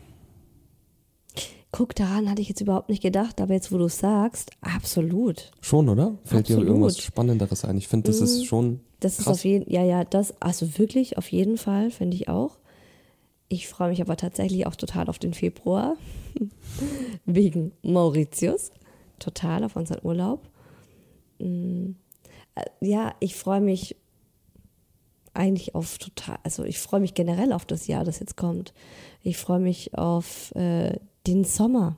[1.77, 5.51] Guck, daran hatte ich jetzt überhaupt nicht gedacht, aber jetzt, wo du es sagst, absolut.
[5.61, 6.16] Schon, oder?
[6.24, 6.68] Fällt dir Absolut.
[6.68, 7.77] irgendwas Spannenderes ein?
[7.77, 9.37] Ich finde, das ist schon Das ist krass.
[9.37, 12.57] auf jeden ja, ja, das, also wirklich, auf jeden Fall, finde ich auch.
[13.49, 15.97] Ich freue mich aber tatsächlich auch total auf den Februar.
[17.27, 18.70] Wegen Mauritius.
[19.18, 20.49] Total auf unseren Urlaub.
[21.41, 21.91] Mm,
[22.55, 23.97] äh, Ja, ich freue mich
[25.35, 28.72] eigentlich auf total, also ich freue mich generell auf das Jahr, das jetzt kommt.
[29.22, 31.97] Ich freue mich auf äh, den Sommer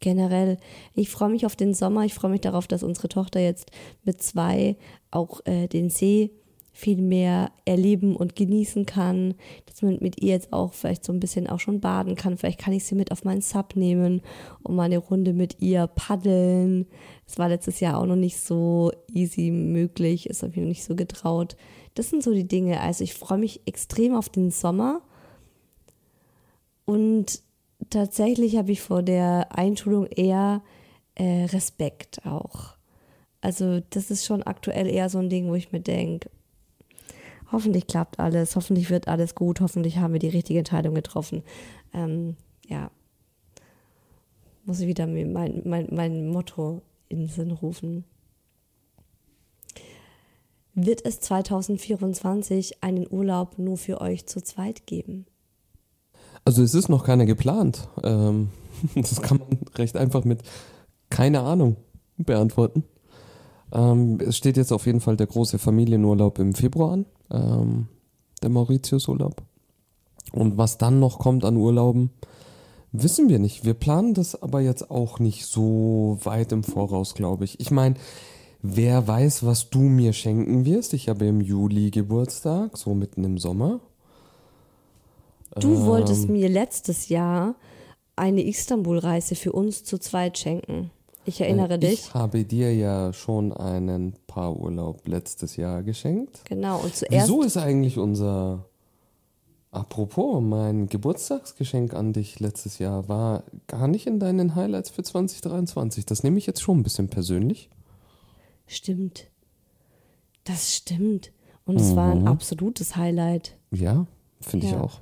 [0.00, 0.58] generell.
[0.94, 2.04] Ich freue mich auf den Sommer.
[2.04, 3.70] Ich freue mich darauf, dass unsere Tochter jetzt
[4.04, 4.76] mit zwei
[5.10, 6.30] auch äh, den See
[6.76, 11.20] viel mehr erleben und genießen kann, dass man mit ihr jetzt auch vielleicht so ein
[11.20, 12.36] bisschen auch schon baden kann.
[12.36, 14.20] Vielleicht kann ich sie mit auf meinen Sub nehmen
[14.62, 16.86] und mal eine Runde mit ihr paddeln.
[17.24, 20.84] Das war letztes Jahr auch noch nicht so easy möglich, ist habe ich noch nicht
[20.84, 21.56] so getraut.
[21.94, 22.80] Das sind so die Dinge.
[22.80, 25.00] Also ich freue mich extrem auf den Sommer
[26.84, 27.40] und
[27.90, 30.62] tatsächlich habe ich vor der Einschulung eher
[31.14, 32.76] äh, Respekt auch.
[33.40, 36.30] Also das ist schon aktuell eher so ein Ding, wo ich mir denke,
[37.52, 41.42] hoffentlich klappt alles, hoffentlich wird alles gut, hoffentlich haben wir die richtige Entscheidung getroffen.
[41.92, 42.90] Ähm, ja,
[44.64, 48.04] muss ich wieder mein, mein, mein Motto in den Sinn rufen.
[50.74, 55.26] Wird es 2024 einen Urlaub nur für euch zu zweit geben?
[56.46, 57.88] Also es ist noch keiner geplant.
[58.04, 58.50] Ähm,
[58.94, 60.42] das kann man recht einfach mit
[61.10, 61.76] keine Ahnung
[62.16, 62.84] beantworten.
[63.72, 67.88] Ähm, es steht jetzt auf jeden Fall der große Familienurlaub im Februar an, ähm,
[68.42, 69.42] der Mauritiusurlaub.
[70.32, 72.10] Und was dann noch kommt an Urlauben,
[72.92, 73.64] wissen wir nicht.
[73.64, 77.58] Wir planen das aber jetzt auch nicht so weit im Voraus, glaube ich.
[77.58, 77.96] Ich meine,
[78.62, 80.94] wer weiß, was du mir schenken wirst.
[80.94, 83.80] Ich habe im Juli Geburtstag, so mitten im Sommer.
[85.60, 87.54] Du wolltest mir letztes Jahr
[88.16, 90.90] eine Istanbul-Reise für uns zu zweit schenken.
[91.24, 92.00] Ich erinnere Äh, dich.
[92.00, 96.40] Ich habe dir ja schon einen Paarurlaub letztes Jahr geschenkt.
[96.44, 97.26] Genau, und zuerst.
[97.28, 98.64] Wieso ist eigentlich unser.
[99.72, 106.06] Apropos, mein Geburtstagsgeschenk an dich letztes Jahr war gar nicht in deinen Highlights für 2023.
[106.06, 107.68] Das nehme ich jetzt schon ein bisschen persönlich.
[108.66, 109.26] Stimmt.
[110.44, 111.32] Das stimmt.
[111.66, 113.56] Und es war ein absolutes Highlight.
[113.72, 114.06] Ja,
[114.40, 114.80] finde ich Ja.
[114.80, 115.00] auch.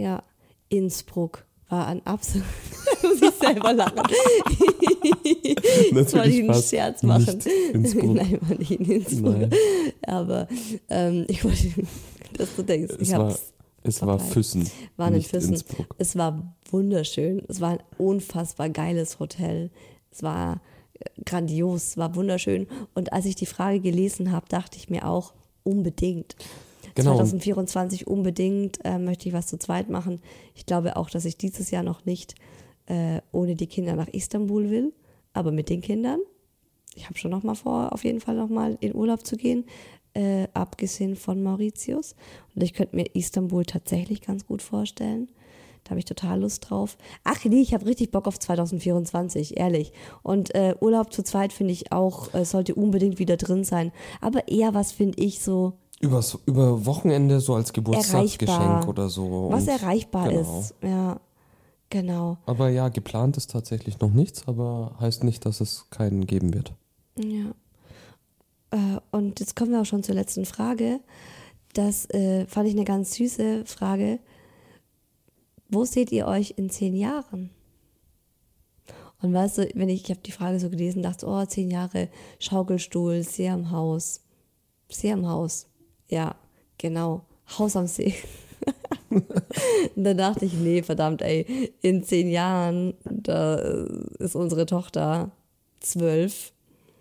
[0.00, 0.22] Ja,
[0.68, 2.46] Innsbruck war ein absolut.
[3.02, 4.02] muss ich selber lachen.
[5.92, 7.38] Jetzt wollte ich einen Scherz machen.
[7.74, 9.38] Nein, war nicht in Innsbruck.
[9.38, 9.50] Nein.
[10.06, 10.48] Aber
[10.88, 11.68] ähm, ich wollte,
[12.32, 13.52] dass du denkst, Es ich war, hab's.
[13.82, 14.18] es war.
[14.18, 14.70] Füssen.
[14.96, 15.52] War nicht Füssen.
[15.52, 15.94] Innsbruck.
[15.98, 17.42] Es war wunderschön.
[17.48, 19.70] Es war ein unfassbar geiles Hotel.
[20.10, 20.60] Es war
[20.94, 22.66] äh, grandios, es war wunderschön.
[22.94, 26.36] Und als ich die Frage gelesen habe, dachte ich mir auch, unbedingt.
[26.94, 27.16] Genau.
[27.16, 30.20] 2024 unbedingt äh, möchte ich was zu zweit machen.
[30.54, 32.34] Ich glaube auch, dass ich dieses Jahr noch nicht
[32.86, 34.92] äh, ohne die Kinder nach Istanbul will,
[35.32, 36.20] aber mit den Kindern.
[36.96, 39.64] Ich habe schon noch mal vor, auf jeden Fall noch mal in Urlaub zu gehen,
[40.14, 42.16] äh, abgesehen von Mauritius.
[42.54, 45.28] Und ich könnte mir Istanbul tatsächlich ganz gut vorstellen.
[45.84, 46.98] Da habe ich total Lust drauf.
[47.24, 49.92] Ach nee, ich habe richtig Bock auf 2024, ehrlich.
[50.22, 53.92] Und äh, Urlaub zu zweit finde ich auch, äh, sollte unbedingt wieder drin sein.
[54.20, 58.88] Aber eher was finde ich so Übers, über Wochenende so als Geburtstagsgeschenk erreichbar.
[58.88, 59.48] oder so.
[59.50, 60.60] Was erreichbar genau.
[60.60, 60.74] ist.
[60.82, 61.20] Ja,
[61.90, 62.38] genau.
[62.46, 66.72] Aber ja, geplant ist tatsächlich noch nichts, aber heißt nicht, dass es keinen geben wird.
[67.18, 67.50] Ja.
[68.70, 71.00] Äh, und jetzt kommen wir auch schon zur letzten Frage.
[71.74, 74.20] Das äh, fand ich eine ganz süße Frage.
[75.68, 77.50] Wo seht ihr euch in zehn Jahren?
[79.22, 82.08] Und weißt du, wenn ich, ich habe die Frage so gelesen, dachte, oh, zehn Jahre
[82.38, 84.22] Schaukelstuhl, sehr im Haus.
[84.88, 85.66] Sehr im Haus.
[86.10, 86.34] Ja,
[86.78, 87.22] genau.
[87.58, 88.14] Haus am See.
[89.10, 89.24] und
[90.04, 93.54] dann dachte ich, nee, verdammt, ey, in zehn Jahren, da
[94.18, 95.30] ist unsere Tochter
[95.80, 96.52] zwölf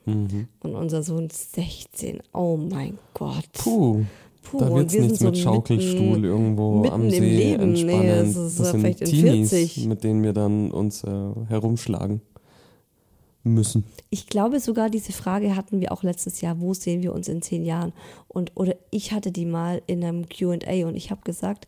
[0.06, 2.20] und unser Sohn 16.
[2.34, 3.46] Oh mein Gott.
[3.54, 4.04] Puh.
[4.42, 7.20] Puh, Da wird's wir sind nichts so mit Schaukelstuhl mitten- irgendwo mitten am im See
[7.20, 7.74] Leben.
[7.74, 9.86] Nee, das ist das sind vielleicht in Teenies, 40.
[9.88, 11.10] mit denen wir dann uns äh,
[11.50, 12.22] herumschlagen
[13.44, 13.86] müssen.
[14.10, 16.60] Ich glaube sogar, diese Frage hatten wir auch letztes Jahr.
[16.60, 17.94] Wo sehen wir uns in zehn Jahren?
[18.28, 21.68] Und oder ich hatte die mal in einem QA und ich habe gesagt,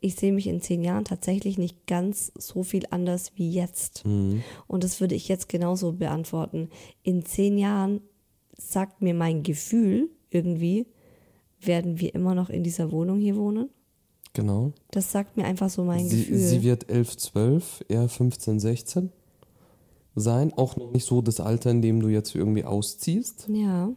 [0.00, 4.04] ich sehe mich in zehn Jahren tatsächlich nicht ganz so viel anders wie jetzt.
[4.04, 6.68] Und das würde ich jetzt genauso beantworten.
[7.02, 8.00] In zehn Jahren
[8.56, 10.86] sagt mir mein Gefühl irgendwie,
[11.60, 13.70] werden wir immer noch in dieser Wohnung hier wohnen?
[14.34, 14.72] Genau.
[14.92, 16.38] Das sagt mir einfach so mein Sie, Gefühl.
[16.38, 19.12] sie wird 11, 12, eher 15, 16
[20.14, 20.52] sein.
[20.54, 23.48] Auch noch nicht so das Alter, in dem du jetzt irgendwie ausziehst.
[23.48, 23.90] ja.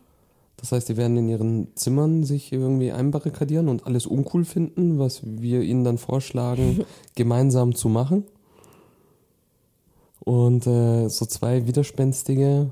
[0.57, 5.21] Das heißt, die werden in ihren Zimmern sich irgendwie einbarrikadieren und alles uncool finden, was
[5.23, 6.85] wir ihnen dann vorschlagen,
[7.15, 8.25] gemeinsam zu machen.
[10.19, 12.71] Und äh, so zwei widerspenstige,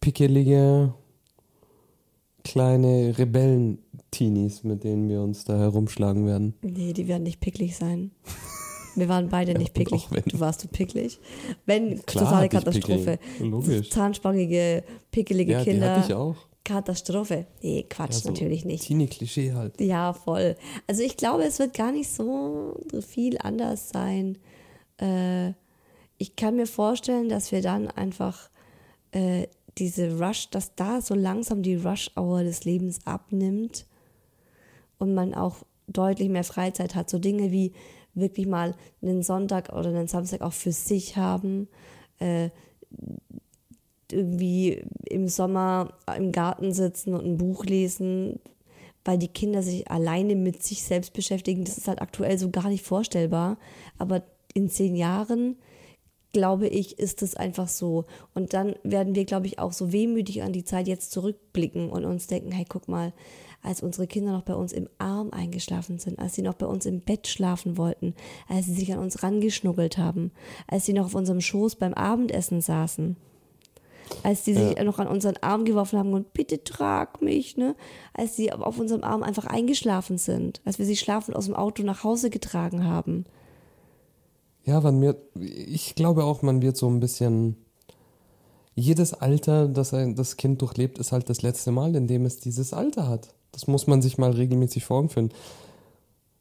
[0.00, 0.92] pickelige,
[2.44, 6.52] kleine Rebellen-Teenies, mit denen wir uns da herumschlagen werden.
[6.60, 8.10] Nee, die werden nicht picklig sein.
[8.96, 10.08] Wir waren beide nicht und picklig.
[10.26, 11.20] Du warst du picklig.
[11.66, 13.18] Wenn, Klar totale Katastrophe.
[13.40, 13.90] Logisch.
[13.90, 15.90] Zahnsprangige, pickelige Ja, die Kinder.
[15.96, 16.36] hatte ich auch.
[16.64, 17.46] Katastrophe.
[17.62, 18.84] Nee, Quatsch, Ja, so natürlich nicht.
[18.84, 19.80] Teenie-Klischee halt.
[19.80, 20.56] Ja, voll.
[20.88, 22.74] Also ich glaube, es wird gar nicht so
[23.06, 24.38] viel anders sein.
[25.00, 25.52] Äh,
[26.18, 28.50] ich kann mir vorstellen, dass wir dann einfach
[29.12, 29.46] äh,
[29.78, 33.86] diese Rush, dass da so langsam die Rush-Hour des Lebens abnimmt
[34.98, 37.10] und man auch deutlich mehr Freizeit hat.
[37.10, 37.72] So Dinge wie
[38.16, 41.68] wirklich mal einen Sonntag oder einen Samstag auch für sich haben.
[42.18, 42.50] Äh,
[44.10, 48.38] irgendwie im Sommer im Garten sitzen und ein Buch lesen,
[49.04, 51.64] weil die Kinder sich alleine mit sich selbst beschäftigen.
[51.64, 53.58] Das ist halt aktuell so gar nicht vorstellbar.
[53.98, 54.22] Aber
[54.54, 55.56] in zehn Jahren,
[56.32, 58.04] glaube ich, ist es einfach so.
[58.34, 62.04] Und dann werden wir, glaube ich, auch so wehmütig an die Zeit jetzt zurückblicken und
[62.04, 63.12] uns denken, hey, guck mal,
[63.66, 66.86] als unsere Kinder noch bei uns im Arm eingeschlafen sind, als sie noch bei uns
[66.86, 68.14] im Bett schlafen wollten,
[68.48, 70.30] als sie sich an uns rangeschnuggelt haben,
[70.68, 73.16] als sie noch auf unserem Schoß beim Abendessen saßen
[74.22, 74.84] als die sich Ja.
[74.84, 77.74] noch an unseren Arm geworfen haben und bitte trag mich, ne?
[78.14, 81.82] Als sie auf unserem Arm einfach eingeschlafen sind, als wir sie schlafend aus dem Auto
[81.82, 83.24] nach Hause getragen haben.
[84.64, 87.56] Ja, man wird, ich glaube auch, man wird so ein bisschen.
[88.74, 92.38] Jedes Alter, das ein, das Kind durchlebt, ist halt das letzte Mal, in dem es
[92.38, 93.34] dieses Alter hat.
[93.56, 95.32] Das muss man sich mal regelmäßig vor Augen führen.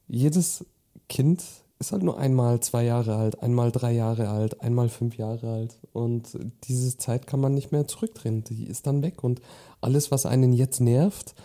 [0.09, 0.65] Jedes
[1.07, 1.41] Kind
[1.79, 5.79] ist halt nur einmal zwei Jahre alt, einmal drei Jahre alt, einmal fünf Jahre alt.
[5.93, 8.43] Und diese Zeit kann man nicht mehr zurückdrehen.
[8.43, 9.23] Die ist dann weg.
[9.23, 9.39] Und
[9.79, 11.35] alles, was einen jetzt nervt,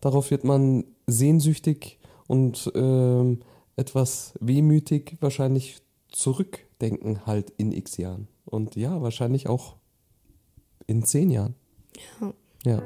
[0.00, 3.38] darauf wird man sehnsüchtig und ähm,
[3.76, 5.78] etwas wehmütig wahrscheinlich
[6.10, 8.26] zurückdenken, halt in x Jahren.
[8.46, 9.76] Und ja, wahrscheinlich auch
[10.88, 11.54] in zehn Jahren.
[12.64, 12.82] Ja.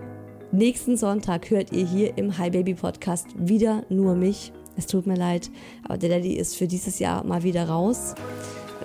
[0.50, 4.50] Nächsten Sonntag hört ihr hier im Hi Baby Podcast wieder nur mich.
[4.78, 5.50] Es tut mir leid,
[5.84, 8.14] aber der Daddy ist für dieses Jahr mal wieder raus.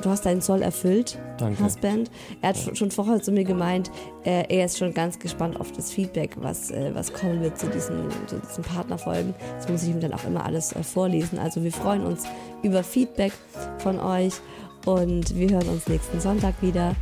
[0.01, 1.63] Du hast deinen Zoll erfüllt, Danke.
[1.63, 2.11] Husband.
[2.41, 3.91] Er hat schon vorher zu mir gemeint,
[4.25, 7.67] äh, er ist schon ganz gespannt auf das Feedback, was, äh, was kommen wird zu
[7.67, 9.33] diesen, zu diesen Partnerfolgen.
[9.55, 11.39] Das muss ich ihm dann auch immer alles äh, vorlesen.
[11.39, 12.25] Also wir freuen uns
[12.61, 13.31] über Feedback
[13.77, 14.33] von euch
[14.85, 16.93] und wir hören uns nächsten Sonntag wieder.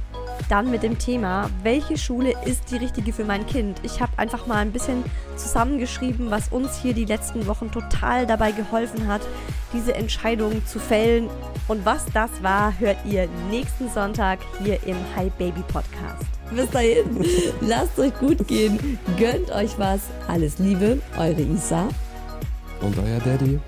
[0.49, 3.79] Dann mit dem Thema, welche Schule ist die richtige für mein Kind?
[3.83, 5.03] Ich habe einfach mal ein bisschen
[5.35, 9.21] zusammengeschrieben, was uns hier die letzten Wochen total dabei geholfen hat,
[9.73, 11.29] diese Entscheidung zu fällen.
[11.67, 16.25] Und was das war, hört ihr nächsten Sonntag hier im Hi Baby Podcast.
[16.53, 17.25] Bis dahin,
[17.61, 20.01] lasst euch gut gehen, gönnt euch was.
[20.27, 21.87] Alles Liebe, eure Isa.
[22.81, 23.59] Und euer Daddy.